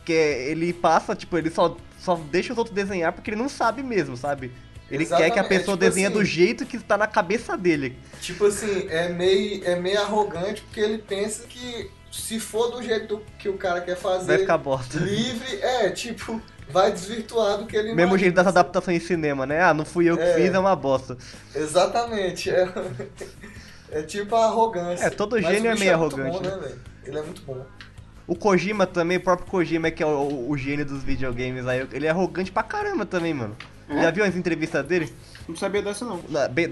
[0.04, 0.48] quer.
[0.48, 4.16] Ele passa, tipo, ele só, só deixa os outros desenhar porque ele não sabe mesmo,
[4.16, 4.52] sabe?
[4.90, 7.56] Ele quer que a Exatamente, pessoa tipo desenhe assim- do jeito que está na cabeça
[7.56, 7.98] dele.
[8.20, 13.20] Tipo assim, é meio, é meio arrogante porque ele pensa que se for do jeito
[13.38, 14.98] que o cara quer fazer, Vai ficar bosta.
[14.98, 18.18] livre, é, tipo, vai desvirtuar do que ele Mesmo imagina.
[18.18, 19.62] jeito das adaptações em cinema, né?
[19.62, 20.34] Ah, não fui eu que É.
[20.34, 21.16] fiz, é uma bosta.
[21.54, 22.50] Exatamente.
[22.50, 22.68] É,
[23.90, 25.06] é tipo a arrogância.
[25.06, 26.50] É, todo Mas gênio é meio muito arrogante, Bom, né?
[26.56, 26.80] né, velho?
[27.04, 27.66] Ele é muito bom.
[28.26, 32.06] O Kojima também, o próprio Kojima, que é o, o gênio dos videogames aí, ele
[32.06, 33.54] é arrogante pra caramba também, mano.
[33.88, 34.00] É?
[34.00, 35.12] Já viu as entrevistas dele?
[35.46, 36.22] Não sabia dessa não.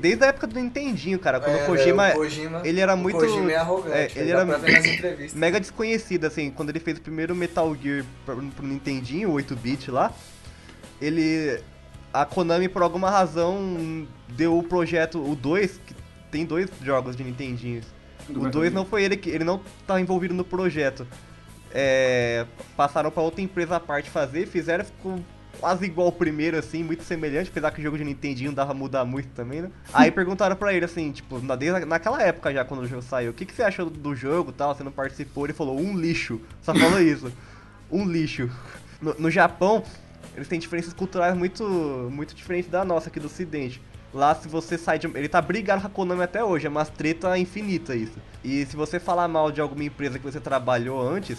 [0.00, 2.94] Desde a época do Nintendinho, cara, quando É, o Kojima, né, o Kojima- ele era
[2.94, 3.18] o muito...
[3.18, 4.58] Kojima é arrogante, ele dá era
[5.34, 9.90] mega desconhecido, assim, quando ele fez o primeiro Metal Gear pro, pro Nintendinho, o 8-bit
[9.90, 10.10] lá,
[11.00, 11.60] ele...
[12.14, 15.94] A Konami, por alguma razão, deu o projeto, o 2, que
[16.30, 17.86] tem dois jogos de Nintendinhos.
[18.28, 18.74] Do O Metal 2 Gear.
[18.74, 19.30] não foi ele que.
[19.30, 21.06] Ele não tá envolvido no projeto.
[21.74, 22.46] É,
[22.76, 25.18] passaram pra outra empresa à parte fazer, fizeram, ficou
[25.58, 29.04] quase igual o primeiro, assim, muito semelhante, apesar que o jogo de Nintendinho dava mudar
[29.04, 29.70] muito também, né?
[29.92, 33.30] Aí perguntaram pra ele, assim, tipo, na, desde, naquela época já, quando o jogo saiu,
[33.30, 35.46] o que, que você achou do jogo e tal, você não participou?
[35.46, 36.40] Ele falou, um lixo.
[36.62, 37.32] Só falou isso.
[37.90, 38.50] Um lixo.
[39.00, 39.84] No, no Japão,
[40.34, 41.64] eles têm diferenças culturais muito,
[42.10, 43.80] muito diferentes da nossa aqui do ocidente.
[44.12, 45.06] Lá, se você sai de.
[45.06, 48.18] Ele tá brigando com a Konami até hoje, é uma treta infinita isso.
[48.44, 51.38] E se você falar mal de alguma empresa que você trabalhou antes,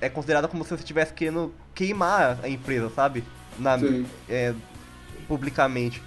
[0.00, 3.24] é considerado como se você estivesse querendo queimar a empresa, sabe?
[3.58, 3.76] Na,
[4.28, 4.52] é,
[5.28, 6.02] publicamente.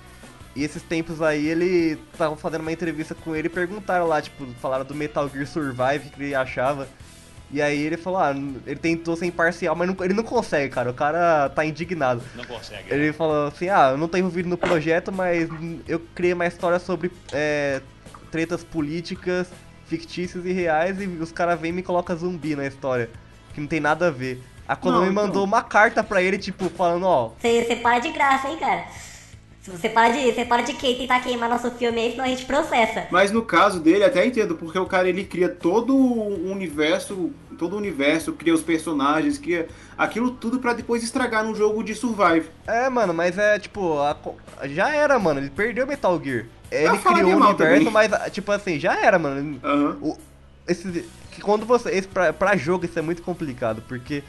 [0.56, 4.46] E esses tempos aí, ele tava fazendo uma entrevista com ele e perguntaram lá, tipo,
[4.60, 6.88] falaram do Metal Gear Survive, que ele achava.
[7.52, 8.32] E aí ele falou, ah,
[8.66, 10.90] ele tentou ser imparcial, mas não- ele não consegue, cara.
[10.90, 12.22] O cara tá indignado.
[12.36, 12.92] Não consegue.
[12.94, 15.48] Ele falou assim, ah, eu não tô envolvido no projeto, mas
[15.88, 17.82] eu criei uma história sobre é,
[18.32, 19.48] tretas políticas
[19.86, 23.10] fictícias e reais e os caras vêm e me colocam zumbi na história.
[23.58, 24.39] Que não tem nada a ver.
[24.68, 28.12] A Konami Não, então- mandou uma carta pra ele, tipo, falando, ó, Você, para de
[28.12, 28.86] graça, hein, cara?
[29.64, 32.45] Você para de, você para de que- tentar queimar nosso filme aí, senão a gente
[32.45, 33.08] processa.
[33.10, 37.74] Mas no caso dele, até entendo, porque o cara ele cria todo o universo, todo
[37.74, 42.47] o universo, cria os personagens, cria aquilo tudo pra depois estragar num jogo de survive.
[42.68, 44.16] É, mano, mas é tipo, a
[44.66, 45.39] já era, mano.
[45.39, 46.45] Ele perdeu Metal Gear.
[46.70, 47.91] Ele criou o universo, também.
[47.91, 49.60] mas, tipo assim, já era, mano.
[50.01, 50.16] O,
[50.68, 51.03] esse,
[51.38, 51.90] que quando você.
[51.92, 54.24] Esse, pra, pra jogo isso é muito complicado, porque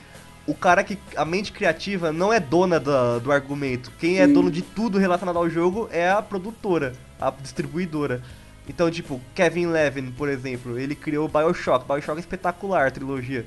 [0.46, 0.98] o cara que.
[1.16, 3.90] A mente criativa não é dona da- do argumento.
[3.98, 4.32] Quem é Sim.
[4.34, 8.22] dono de tudo relacionado ao jogo é a produtora, a distribuidora.
[8.68, 11.86] Então, tipo, Kevin Levin, por exemplo, ele criou o Bioshock.
[11.86, 13.46] Bioshock é espetacular, a trilogia.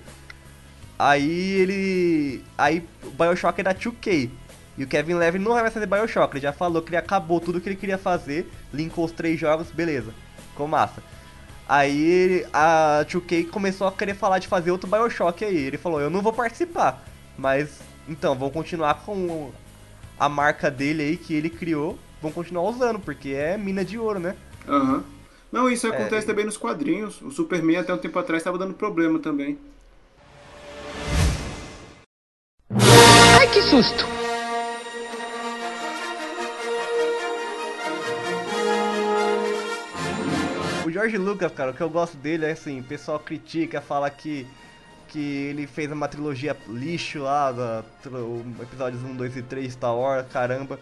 [0.98, 1.30] Aí
[1.62, 2.44] ele.
[2.58, 4.30] Aí o Bioshock é da 2K.
[4.78, 6.34] E o Kevin Levin não vai mais fazer Bioshock.
[6.36, 9.68] Ele já falou que ele acabou tudo que ele queria fazer, linkou os três jogos,
[9.72, 10.14] beleza.
[10.52, 11.04] Ficou massa.
[11.68, 15.56] Aí ele- a 2K começou a querer falar de fazer outro Bioshock aí.
[15.58, 17.04] Ele falou, eu não vou participar.
[17.38, 19.52] Mas, então, vão continuar com
[20.20, 21.98] a marca dele aí que ele criou.
[22.22, 24.36] Vão continuar usando, porque é mina de ouro, né?
[24.68, 25.04] Aham.
[25.52, 27.22] Não, isso É, acontece também nos quadrinhos.
[27.22, 29.58] O Superman até um tempo atrás estava dando problema também.
[33.40, 34.06] Ai, que susto!
[41.02, 44.46] George Lucas, cara, o que eu gosto dele é assim, o pessoal critica, fala que,
[45.08, 47.84] que ele fez uma trilogia lixo lá, da,
[48.62, 50.80] episódios 1, 2 e 3, Star Wars, caramba.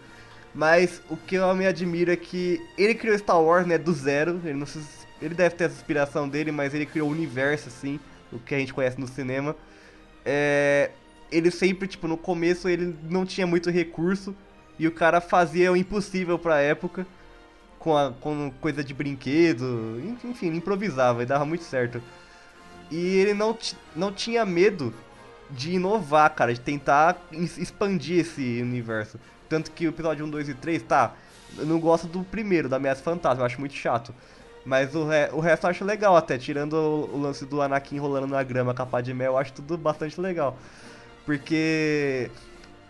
[0.54, 4.38] Mas o que eu me admiro é que ele criou Star Wars, né, do zero,
[4.44, 4.82] ele, não se,
[5.22, 7.98] ele deve ter essa inspiração dele, mas ele criou o universo, assim,
[8.30, 9.56] o que a gente conhece no cinema.
[10.22, 10.90] É,
[11.32, 14.36] ele sempre, tipo, no começo ele não tinha muito recurso,
[14.78, 17.06] e o cara fazia o impossível pra época
[17.80, 22.00] com, a, com coisa de brinquedo, enfim, improvisava e dava muito certo.
[22.90, 23.56] E ele não,
[23.96, 24.94] não tinha medo
[25.50, 29.18] de inovar, cara, de tentar expandir esse universo.
[29.48, 31.14] Tanto que o episódio 1, 2 e 3, tá,
[31.58, 34.14] eu não gosto do primeiro, da Ameaça Fantasma, eu acho muito chato.
[34.64, 37.98] Mas o, re- o resto eu acho legal até, tirando o, o lance do Anakin
[37.98, 40.56] rolando na grama, capa de mel, eu acho tudo bastante legal.
[41.24, 42.30] Porque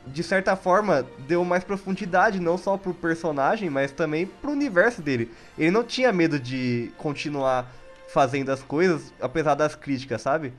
[0.07, 5.31] de certa forma, deu mais profundidade, não só pro personagem, mas também pro universo dele.
[5.59, 7.71] Ele não tinha medo de continuar
[8.09, 10.53] fazendo as coisas, apesar das críticas, sabe?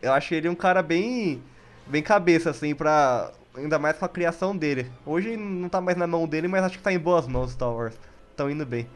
[0.00, 1.42] Eu acho ele um cara bem.
[1.86, 3.32] bem cabeça, assim, pra.
[3.56, 4.90] Ainda mais com a criação dele.
[5.04, 7.72] Hoje não tá mais na mão dele, mas acho que tá em boas mãos Star
[7.72, 7.98] Wars.
[8.36, 8.86] Tão indo bem.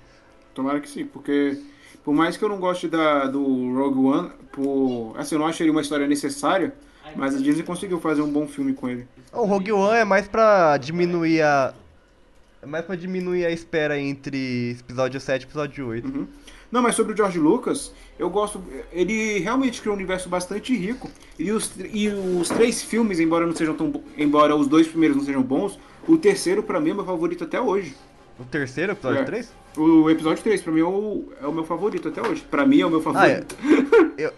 [0.54, 1.58] Tomara que sim, porque
[2.04, 3.42] por mais que eu não goste da, do
[3.74, 6.74] Rogue One, por, assim, eu não acho ele uma história necessária,
[7.16, 9.06] mas a Disney conseguiu fazer um bom filme com ele.
[9.32, 11.74] O Rogue One é mais pra diminuir a.
[12.62, 16.28] É mais pra diminuir a espera entre episódio 7 e episódio 8.
[16.70, 18.62] Não, mas sobre o George Lucas, eu gosto.
[18.92, 21.10] Ele realmente criou um universo bastante rico.
[21.38, 23.90] E os, e os três filmes, embora não sejam tão.
[23.90, 27.44] bo- Embora os dois primeiros não sejam bons, o terceiro, pra mim, é meu favorito
[27.44, 27.94] até hoje.
[28.38, 29.24] O terceiro, episódio É.
[29.24, 29.52] 3?
[29.76, 32.42] O episódio 3, pra mim, é o, é o meu favorito até hoje.
[32.50, 33.42] Pra mim, é o meu Ah, é.
[33.42, 33.56] favorito.
[34.16, 34.32] Eu.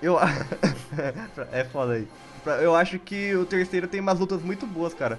[0.00, 0.18] Eu.
[1.52, 2.08] é foda aí.
[2.62, 5.18] Eu acho que o terceiro tem umas lutas muito boas, cara.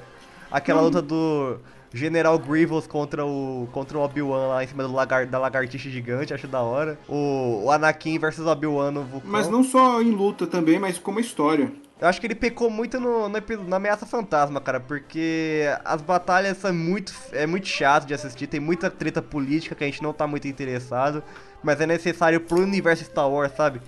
[0.50, 0.88] Aquela Não.
[0.88, 1.60] luta do
[1.94, 6.34] General Grievous contra o contra o Obi-Wan lá em cima do lagar, da lagartixa gigante,
[6.34, 6.98] acho da hora.
[7.08, 9.30] O, o Anakin versus Obi-Wan no vulcão.
[9.30, 11.72] Mas não só em luta também, mas como história.
[12.00, 16.58] Eu acho que ele pecou muito no, no na ameaça fantasma, cara, porque as batalhas
[16.58, 17.12] são muito.
[17.32, 20.48] É muito chato de assistir, tem muita treta política que a gente não tá muito
[20.48, 21.24] interessado,
[21.64, 23.82] mas é necessário pro universo Star Wars, sabe?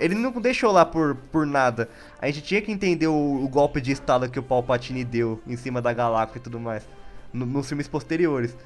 [0.00, 1.88] Ele não deixou lá por, por nada.
[2.20, 3.12] A gente tinha que entender o,
[3.44, 6.86] o golpe de estado que o Palpatine deu em cima da galáxia e tudo mais.
[7.32, 8.56] no- nos filmes posteriores.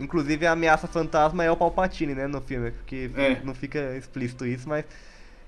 [0.00, 3.40] Inclusive a ameaça fantasma é o Palpatine, né, no filme, porque É.
[3.44, 4.84] não fica explícito isso, mas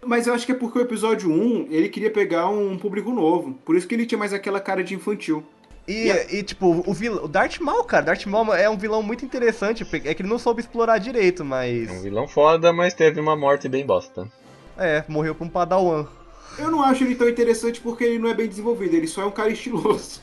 [0.05, 3.55] Mas eu acho que é porque o episódio 1, ele queria pegar um público novo.
[3.65, 5.45] Por isso que ele tinha mais aquela cara de infantil.
[5.87, 7.25] E, e, tipo, o, vil...
[7.25, 10.39] o Darth Maul, cara, Darth Maul é um vilão muito interessante, é que ele não
[10.39, 11.89] soube explorar direito, mas...
[11.89, 14.31] É um vilão foda, mas teve uma morte bem bosta.
[14.81, 16.07] É, morreu pra um padawan.
[16.59, 19.27] Eu não acho ele tão interessante porque ele não é bem desenvolvido, ele só é
[19.27, 20.21] um cara estiloso.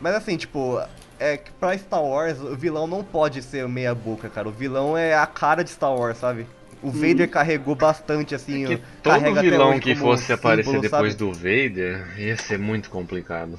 [0.00, 0.82] Mas assim, tipo,
[1.18, 4.48] é que pra Star Wars, o vilão não pode ser meia boca, cara.
[4.48, 6.46] O vilão é a cara de Star Wars, sabe?
[6.82, 11.12] O Vader carregou bastante, assim, Que carrega todo até vilão que fosse aparecer símbolo, depois
[11.14, 11.24] sabe?
[11.24, 13.58] do Vader ia ser muito complicado.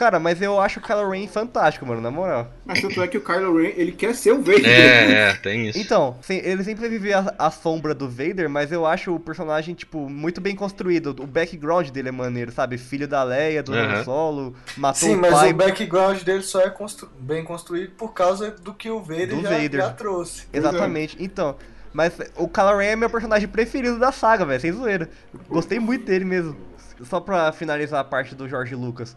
[0.00, 2.50] Cara, mas eu acho o Kylo Ren fantástico, mano, na moral.
[2.64, 4.64] Mas tanto é que o Kylo Ren, ele quer ser o Vader.
[4.66, 5.78] É, é, tem isso.
[5.78, 9.74] Então, sim, ele sempre viveu a, a sombra do Vader, mas eu acho o personagem,
[9.74, 11.14] tipo, muito bem construído.
[11.20, 12.78] O background dele é maneiro, sabe?
[12.78, 14.04] Filho da Leia, do Han Aham.
[14.04, 15.50] Solo, matou Sim, o mas pai.
[15.50, 19.42] o background dele só é constru- bem construído por causa do que o Vader, do
[19.42, 19.80] já, Vader.
[19.82, 20.44] já trouxe.
[20.50, 21.14] Exatamente.
[21.20, 21.56] Então,
[21.92, 25.10] mas o Kylo Ren é meu personagem preferido da saga, velho, sem zoeira.
[25.46, 26.56] Gostei muito dele mesmo.
[27.02, 29.14] Só pra finalizar a parte do George Lucas.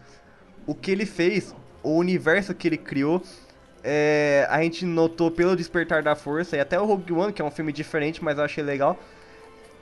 [0.66, 3.22] O que ele fez o universo que ele criou,
[3.84, 7.46] é, a gente notou pelo Despertar da Força, e até o Rogue One, que é
[7.46, 8.98] um filme diferente, mas eu achei legal,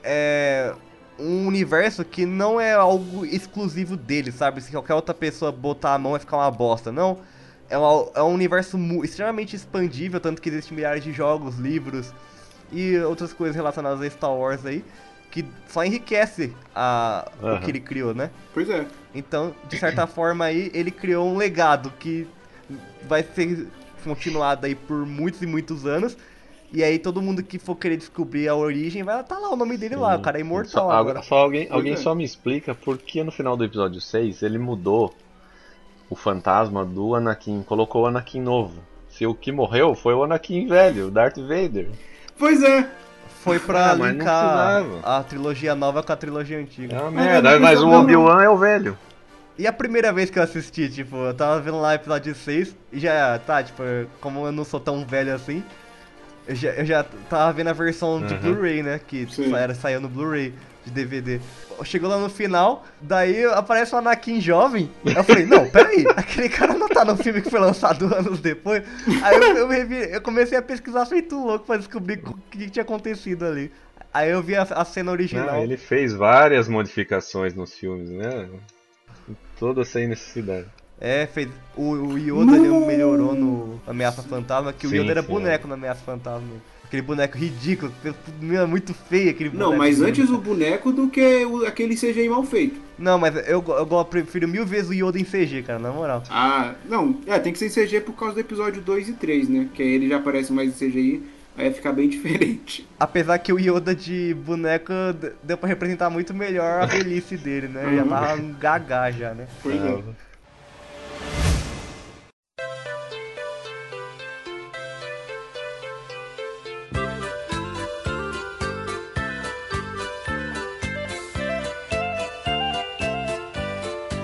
[0.04, 0.74] é
[1.20, 4.60] um universo que não é algo exclusivo dele, sabe?
[4.62, 7.20] Se qualquer outra pessoa botar a mão vai ficar uma bosta, não.
[7.70, 12.12] É um, é um universo extremamente expandível, tanto que existem milhares de jogos, livros
[12.72, 14.84] e outras coisas relacionadas a Star Wars aí,
[15.32, 17.62] que só enriquece a, o Aham.
[17.62, 18.30] que ele criou, né?
[18.54, 18.86] Pois é.
[19.16, 22.28] Então, de certa forma aí, ele criou um legado que
[23.08, 23.68] vai ser
[24.04, 26.18] continuado aí por muitos e muitos anos.
[26.74, 29.76] E aí todo mundo que for querer descobrir a origem vai estar lá o nome
[29.78, 31.22] dele lá, o cara é imortal Só, agora.
[31.22, 31.98] só alguém, Pois alguém é.
[31.98, 35.14] só me explica por que no final do episódio 6 ele mudou
[36.10, 38.82] o fantasma do Anakin, colocou o Anakin novo.
[39.10, 41.90] Se o que morreu foi o Anakin velho, o Darth Vader.
[42.40, 42.90] Pois é.
[43.44, 46.96] Foi pra Ah, mas linkar a trilogia nova com a trilogia antiga.
[46.96, 47.90] É uma Mas merda, não mas o.
[47.90, 48.98] Obi-Wan é o velho.
[49.58, 52.76] E a primeira vez que eu assisti, tipo, eu tava vendo lá o episódio 6
[52.92, 53.84] e já, tá, tipo,
[54.20, 55.64] como eu não sou tão velho assim,
[56.48, 58.40] eu já, eu já tava vendo a versão de Uhum.
[58.40, 59.00] Blu-ray, né?
[59.06, 60.54] Que era, saiu no Blu-ray
[60.86, 61.40] de DVD.
[61.84, 64.90] Chegou lá no final, daí aparece o Anakin jovem.
[65.06, 68.84] Eu falei, não, peraí, aquele cara não tá no filme que foi lançado anos depois.
[69.24, 72.84] Aí eu, eu, revi- eu comecei a pesquisar feito louco pra descobrir o que tinha
[72.84, 73.72] acontecido ali.
[74.14, 75.50] Aí eu vi a, a cena original.
[75.50, 78.48] Ah, ele fez várias modificações nos filmes, né?
[79.58, 80.68] Toda sem necessidade.
[81.00, 81.50] É, fez.
[81.76, 85.68] O, o Yoda ele melhorou no Ameaça Fantasma, que o Sim, Yoda era sim, boneco
[85.68, 86.48] no Ameaça Fantasma.
[86.92, 87.90] Aquele boneco ridículo,
[88.42, 89.72] meu, muito feio aquele boneco.
[89.72, 92.82] Não, mas antes o boneco do que o- aquele CGI mal feito.
[93.00, 96.22] Não, mas eu, eu go- prefiro mil vezes o Yoda em CG, cara, na moral.
[96.30, 99.48] Ah, não, é, tem que ser em CG por causa do episódio 2 e 3,
[99.48, 99.70] né?
[99.74, 101.24] Que aí ele já aparece mais em CGI,
[101.58, 102.86] aí vai ficar bem diferente.
[103.00, 104.92] Apesar que o Yoda de boneco
[105.42, 107.86] deu pra representar muito melhor a velhice dele, né?
[107.88, 109.48] Ele já tava um gagá já, né?
[109.64, 109.98] Pois é.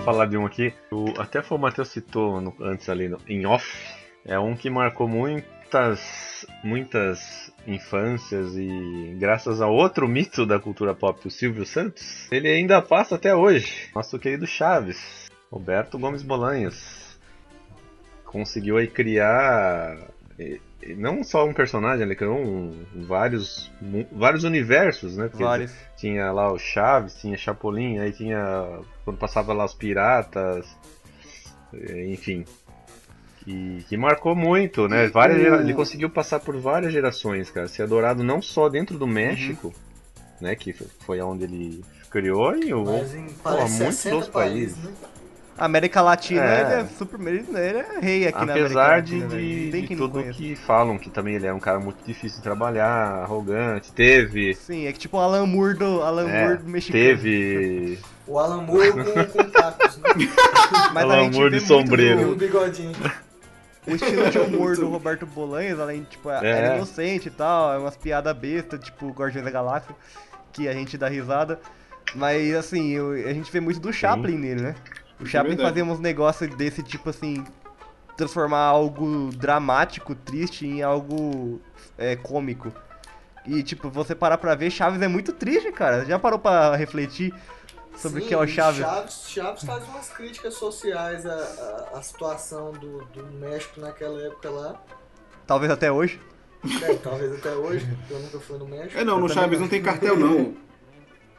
[0.07, 0.73] Falar de um aqui.
[0.89, 3.67] O, até foi o Matheus citou no- antes ali no, em off.
[4.23, 11.27] É um que marcou muitas, muitas infâncias e graças a outro mito da cultura pop,
[11.27, 13.89] o Silvio Santos, ele ainda passa até hoje.
[13.93, 17.19] Nosso querido Chaves, Roberto Gomes Bolanhos,
[18.23, 19.97] conseguiu aí criar
[20.39, 20.61] e- e
[20.97, 23.71] não só um personagem, ele criou um- vários,
[24.11, 25.27] vários universos, né?
[25.27, 25.71] Porque Vários.
[25.97, 28.79] tinha lá o Chaves, tinha Chapolin, aí tinha.
[29.03, 30.65] Quando passava lá os piratas,
[31.73, 32.45] eh, enfim.
[33.43, 35.07] Que, que marcou muito, né?
[35.07, 37.67] Várias Ele conseguiu passar por várias gerações, cara.
[37.67, 39.73] Ser adorado não só dentro do México,
[40.41, 40.53] né?
[40.55, 44.75] Que foi onde ele criou, e o, Mas em pô, muitos 60 outros países.
[44.77, 44.91] países, né?
[45.57, 46.61] América Latina, É.
[46.61, 47.19] ele é super.
[47.19, 49.41] Ele, é rei aqui na América Apesar de, Latina, velho.
[49.65, 52.43] de, tem de tudo que falam, que também ele é um cara muito difícil de
[52.43, 54.53] trabalhar, arrogante, teve.
[54.55, 57.03] Sim, é que tipo o Alan Moore do, Alan é, Moore do mexicano.
[57.03, 57.99] teve.
[58.27, 59.03] O Alan Moore com,
[59.43, 60.09] com cacos, né?
[60.93, 62.19] Mas a Alan gente Moore de sombreiro.
[62.25, 62.91] Do- um bigodinho.
[63.87, 66.39] O estilo de humor do Roberto Bolanhos, além, tipo, é.
[66.45, 66.49] É.
[66.49, 69.95] era inocente e tal, é umas piadas bestas, tipo Guardiões da Galáxia,
[70.51, 71.59] que a gente dá risada.
[72.13, 74.75] Mas, assim, eu- a gente vê muito do Chaplin nele, né?
[75.19, 75.69] O Isso é Chaplin verdade.
[75.69, 77.43] fazia uns negócios desse tipo, assim,
[78.15, 81.59] transformar algo dramático, triste, em algo
[81.97, 82.71] é, cômico.
[83.45, 86.05] E, tipo, você parar pra ver, Chaves é muito triste, cara.
[86.05, 87.33] Já parou pra refletir
[87.95, 88.79] sobre o Sim, que é o Chaves?
[88.81, 91.33] Chaves, Chaves faz umas críticas sociais à,
[91.93, 94.75] à, à situação do, do México naquela época lá.
[95.47, 96.19] Talvez até hoje.
[96.83, 98.99] É, talvez até hoje, porque eu nunca fui no México.
[98.99, 99.67] É não, no Eu Chaves não.
[99.69, 100.53] tem cartel não.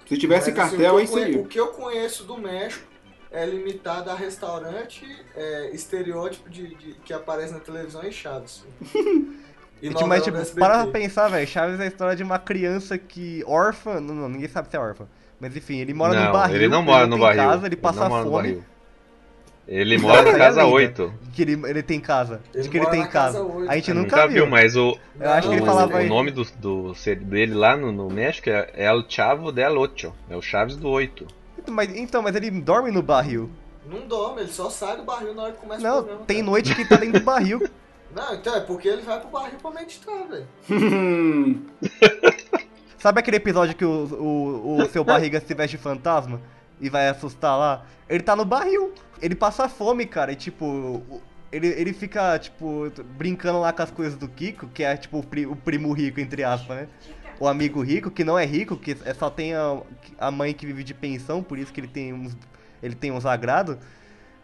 [0.08, 1.40] Se tivesse Mas, assim, cartel, o aí que eu conhe- seria.
[1.42, 2.87] O que eu conheço do México
[3.30, 5.04] é limitado a restaurante,
[5.36, 8.64] é, estereótipo de, de- que aparece na televisão e Chaves.
[9.80, 11.46] E tipo, mas, tipo, para pra pensar, velho.
[11.46, 13.44] Chaves é a história de uma criança que.
[13.46, 14.00] órfã.
[14.00, 15.06] Não, não, ninguém sabe se é órfã.
[15.38, 16.56] Mas enfim, ele mora não, no barril.
[16.56, 17.42] ele não mora no tem barril.
[17.44, 18.42] casa, ele passa não mora no fome.
[18.48, 18.64] barril.
[19.68, 20.74] Ele mora na é casa lenda.
[20.74, 21.14] 8.
[21.32, 22.40] Que ele, ele tem casa.
[22.52, 23.42] Ele de que ele tem casa casa.
[23.44, 23.70] oito.
[23.70, 24.46] A gente Eu nunca, viu.
[24.48, 26.08] mas o, Eu acho que ele o, falava o aí.
[26.08, 30.12] nome do, do ser dele lá no, no México é El Chavo del Ocho.
[30.28, 31.24] É o Chaves do 8.
[31.70, 33.50] Mas, então, mas ele dorme no barril.
[33.86, 36.50] Não dorme, ele só sai do barril na hora que começa o Não, tem cara.
[36.50, 37.60] noite que tá dentro do barril.
[38.14, 40.46] Não, então é porque ele vai pro barril pra meditar, velho.
[42.98, 46.40] Sabe aquele episódio que o, o, o seu barriga se veste fantasma
[46.80, 47.84] e vai assustar lá?
[48.08, 48.92] Ele tá no barril.
[49.22, 51.02] Ele passa fome, cara, e tipo.
[51.50, 55.22] Ele, ele fica, tipo, brincando lá com as coisas do Kiko, que é tipo o,
[55.26, 56.88] pri- o primo rico, entre aspas, né?
[57.40, 59.80] O amigo rico, que não é rico, que é- só tem a,
[60.18, 62.36] a mãe que vive de pensão, por isso que ele tem uns.
[62.82, 63.76] Ele tem uns agrados.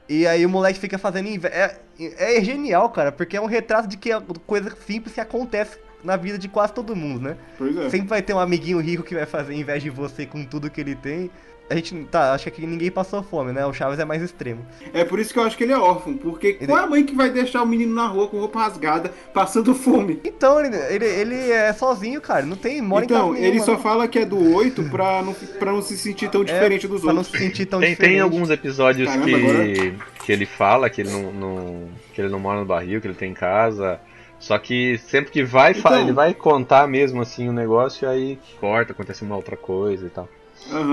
[0.09, 1.55] E aí o moleque fica fazendo inveja.
[1.55, 5.79] É, é genial, cara, porque é um retrato de que é coisa simples que acontece
[6.03, 7.37] na vida de quase todo mundo, né?
[7.57, 7.89] Pois é.
[7.89, 10.81] Sempre vai ter um amiguinho rico que vai fazer inveja de você com tudo que
[10.81, 11.31] ele tem.
[11.71, 13.65] A gente, tá, acho que aqui ninguém passou fome, né?
[13.65, 14.65] O Chaves é mais extremo.
[14.93, 16.87] É por isso que eu acho que ele é órfão, porque Ele- qual é a
[16.87, 20.21] mãe que vai deixar o menino na rua com roupa rasgada, passando fome?
[20.25, 23.79] Então, ele, ele, ele é sozinho, cara, não tem mora em Então, ele nenhuma, só
[23.79, 27.05] fala que é do 8 pra não, pra não se sentir tão diferente dos É,
[27.05, 27.39] pra não outros.
[27.41, 28.12] se sentir tão Tem, diferente.
[28.12, 32.29] tem alguns episódios Caramba, que, agora- que ele fala que ele não, não- que ele
[32.29, 33.99] não mora no barril, que ele tem casa.
[34.39, 35.99] Só que sempre que vai, Então.
[35.99, 40.29] ele vai contar mesmo assim o negócio, aí corta, acontece uma outra coisa e tal.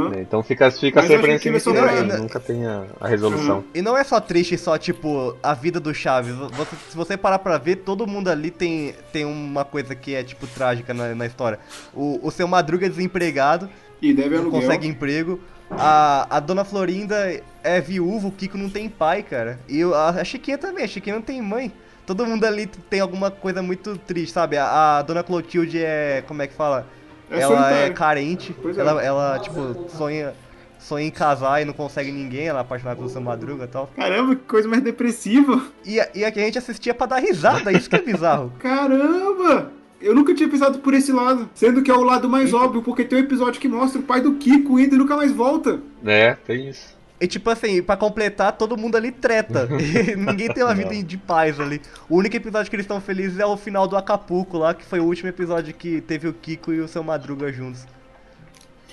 [0.09, 0.21] Né?
[0.21, 3.07] Então fica, fica Mas sempre nesse que ele só mistério, vai- nunca tem a, a
[3.07, 3.63] resolução.
[3.73, 6.35] E não é só triste, só tipo a vida do Chaves.
[6.35, 10.23] Você- se você parar pra ver, todo mundo ali tem, tem uma coisa que é
[10.23, 11.59] tipo trágica na, na história.
[11.93, 13.69] O, o seu Madruga é desempregado,
[14.01, 14.61] E deve não aluguel.
[14.61, 15.39] consegue emprego.
[15.69, 19.57] A, a dona Florinda é viúva, o Kiko não tem pai, cara.
[19.69, 21.71] E a, a Chiquinha também, a Chiquinha não tem mãe.
[22.05, 24.57] Todo mundo ali tem alguma coisa muito triste, sabe?
[24.57, 26.23] A, a dona Clotilde é.
[26.27, 26.85] Como é que fala?
[27.31, 28.55] É ela é carente.
[28.61, 28.81] Pois é.
[28.81, 30.33] Ela, ela, tipo, sonha,
[30.79, 32.47] sonha em casar e não consegue ninguém.
[32.47, 33.89] Ela é apaixonada pelo seu Madruga e tal.
[33.95, 35.61] Caramba, que coisa mais depressiva.
[35.85, 38.51] E, a- e aqui a gente assistia pra dar risada, isso que é bizarro.
[38.59, 39.71] Caramba!
[40.01, 41.47] Eu nunca tinha pensado por esse lado.
[41.53, 44.19] Sendo que é o lado mais óbvio, porque tem um episódio que mostra o pai
[44.19, 45.79] do Kiko indo e nunca mais volta.
[46.03, 46.99] É, tem isso.
[47.21, 49.69] E tipo assim, pra completar, todo mundo ali treta.
[49.79, 51.79] E ninguém tem uma vida de paz ali.
[52.09, 54.99] O único episódio que eles estão felizes é o final do Acapulco lá, que foi
[54.99, 57.85] o último episódio que teve o Kiko e o seu Madruga juntos.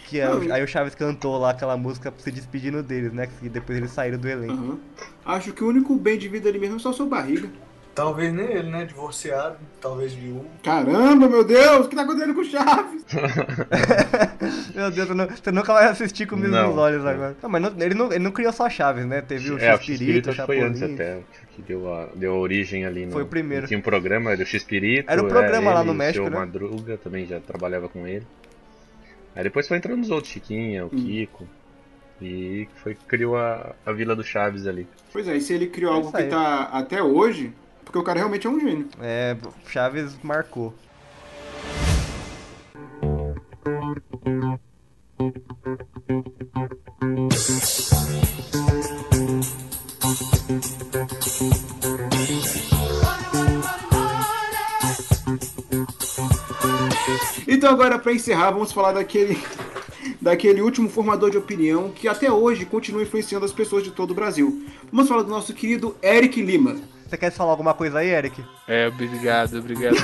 [0.08, 3.28] Que é, o- aí o Chaves cantou lá aquela música se despedindo deles, né?
[3.40, 4.52] Que depois eles saíram do elenco.
[4.52, 4.78] Aham.
[5.24, 7.48] Acho que o único bem de vida ali mesmo é só sua barriga.
[7.98, 8.84] Talvez nem ele, né?
[8.84, 10.46] Divorciado, talvez viúvo.
[10.62, 13.04] Caramba, meu Deus, o que tá acontecendo com o Chaves?
[14.72, 16.68] Meu Deus, você, não- você nunca vai assistir comigo Não.
[16.68, 17.36] nos olhos agora.
[17.42, 19.20] Não, mas não- ele, não, ele não criou só Chaves, né?
[19.20, 20.94] Teve o é, o X-Pirito, X-Pirito o que foi antes Chapolin.
[20.94, 21.18] até,
[21.56, 23.10] que deu, a, deu a origem ali no...
[23.12, 23.66] Foi o primeiro.
[23.66, 25.10] Tinha um programa do X-Pirito.
[25.10, 26.38] Era o programa é, lá ele, no México, o seu né?
[26.46, 28.24] Madruga também já trabalhava com ele.
[29.34, 30.88] Aí depois foi entrando os outros, Chiquinha, Hum.
[30.88, 31.48] o Kiko.
[32.22, 34.86] E foi criou a, a Vila do Chaves ali.
[35.12, 37.52] Pois é, e se ele criou É algo que tá até hoje,
[37.88, 38.86] porque o cara realmente é um gênio.
[39.00, 39.34] É,
[39.66, 40.74] Chaves marcou.
[57.46, 59.38] Então agora pra encerrar, vamos falar daquele
[60.20, 64.14] daquele último formador de opinião que até hoje continua influenciando as pessoas de todo o
[64.14, 64.66] Brasil.
[64.92, 66.76] Vamos falar do nosso querido Eric Lima.
[67.08, 68.44] Você quer falar alguma coisa aí, Eric?
[68.66, 69.96] É, obrigado, obrigado.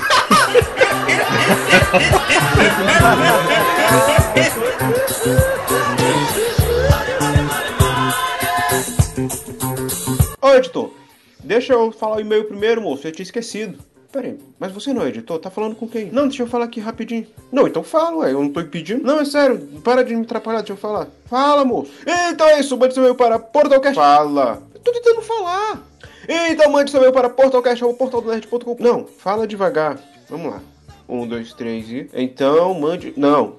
[10.41, 10.95] Ô editor,
[11.41, 13.79] deixa eu falar o e-mail primeiro, moço, eu tinha esquecido.
[14.11, 15.39] Peraí, mas você não é editor?
[15.39, 16.11] Tá falando com quem?
[16.11, 17.27] Não, deixa eu falar aqui rapidinho.
[17.53, 19.05] Não, então fala, ué, eu não tô impedindo.
[19.05, 21.09] Não, é sério, para de me atrapalhar, deixa eu falar.
[21.27, 21.93] Fala, moço.
[22.31, 23.95] Então é isso, mande seu e-mail para Portalcast.
[23.95, 24.63] Fala.
[24.73, 25.83] Eu tô tentando falar.
[26.29, 28.77] Então mande seu e-mail para portalcast.portaldonerd.com.
[28.81, 29.99] Não, fala devagar.
[30.29, 30.61] Vamos lá.
[31.09, 32.09] Um, dois, três e...
[32.15, 33.13] Então mande...
[33.17, 33.57] Não.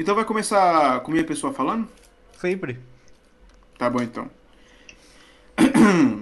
[0.03, 1.87] Então vai começar com minha pessoa falando?
[2.37, 2.77] Sempre.
[3.77, 4.29] Tá bom então.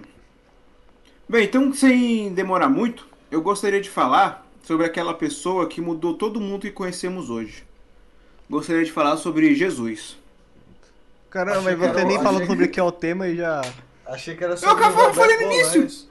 [1.27, 6.39] Bem, então sem demorar muito, eu gostaria de falar sobre aquela pessoa que mudou todo
[6.39, 7.63] mundo que conhecemos hoje.
[8.47, 10.15] Gostaria de falar sobre Jesus.
[11.31, 13.63] Caramba, achei você nem falou sobre o que é o tema e já.
[14.05, 14.85] Achei que era sobre.
[14.85, 16.07] Eu, eu falei no início!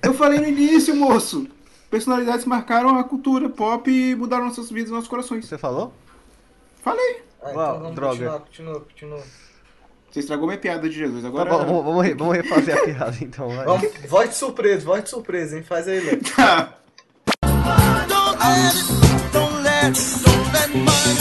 [0.00, 1.48] Eu falei no início, moço!
[1.90, 5.44] Personalidades marcaram a cultura pop e mudaram nossas vidas e nossos corações.
[5.44, 5.92] Você falou?
[6.82, 7.22] Falei.
[7.42, 8.12] Ah, então vamos droga.
[8.12, 9.22] continuar, continua, continua.
[10.10, 11.24] Você estragou minha piada de Jesus.
[11.24, 11.48] Agora.
[11.48, 13.48] Tá bom, vamos, vamos, refazer a piada então.
[13.48, 13.64] Vai.
[13.64, 15.62] Vamos, voz de surpresa, voz de surpresa, hein?
[15.62, 16.20] Faz aí, Léo.
[16.36, 16.78] Tá.
[18.12, 21.11] Don't let it, don't let, don't let my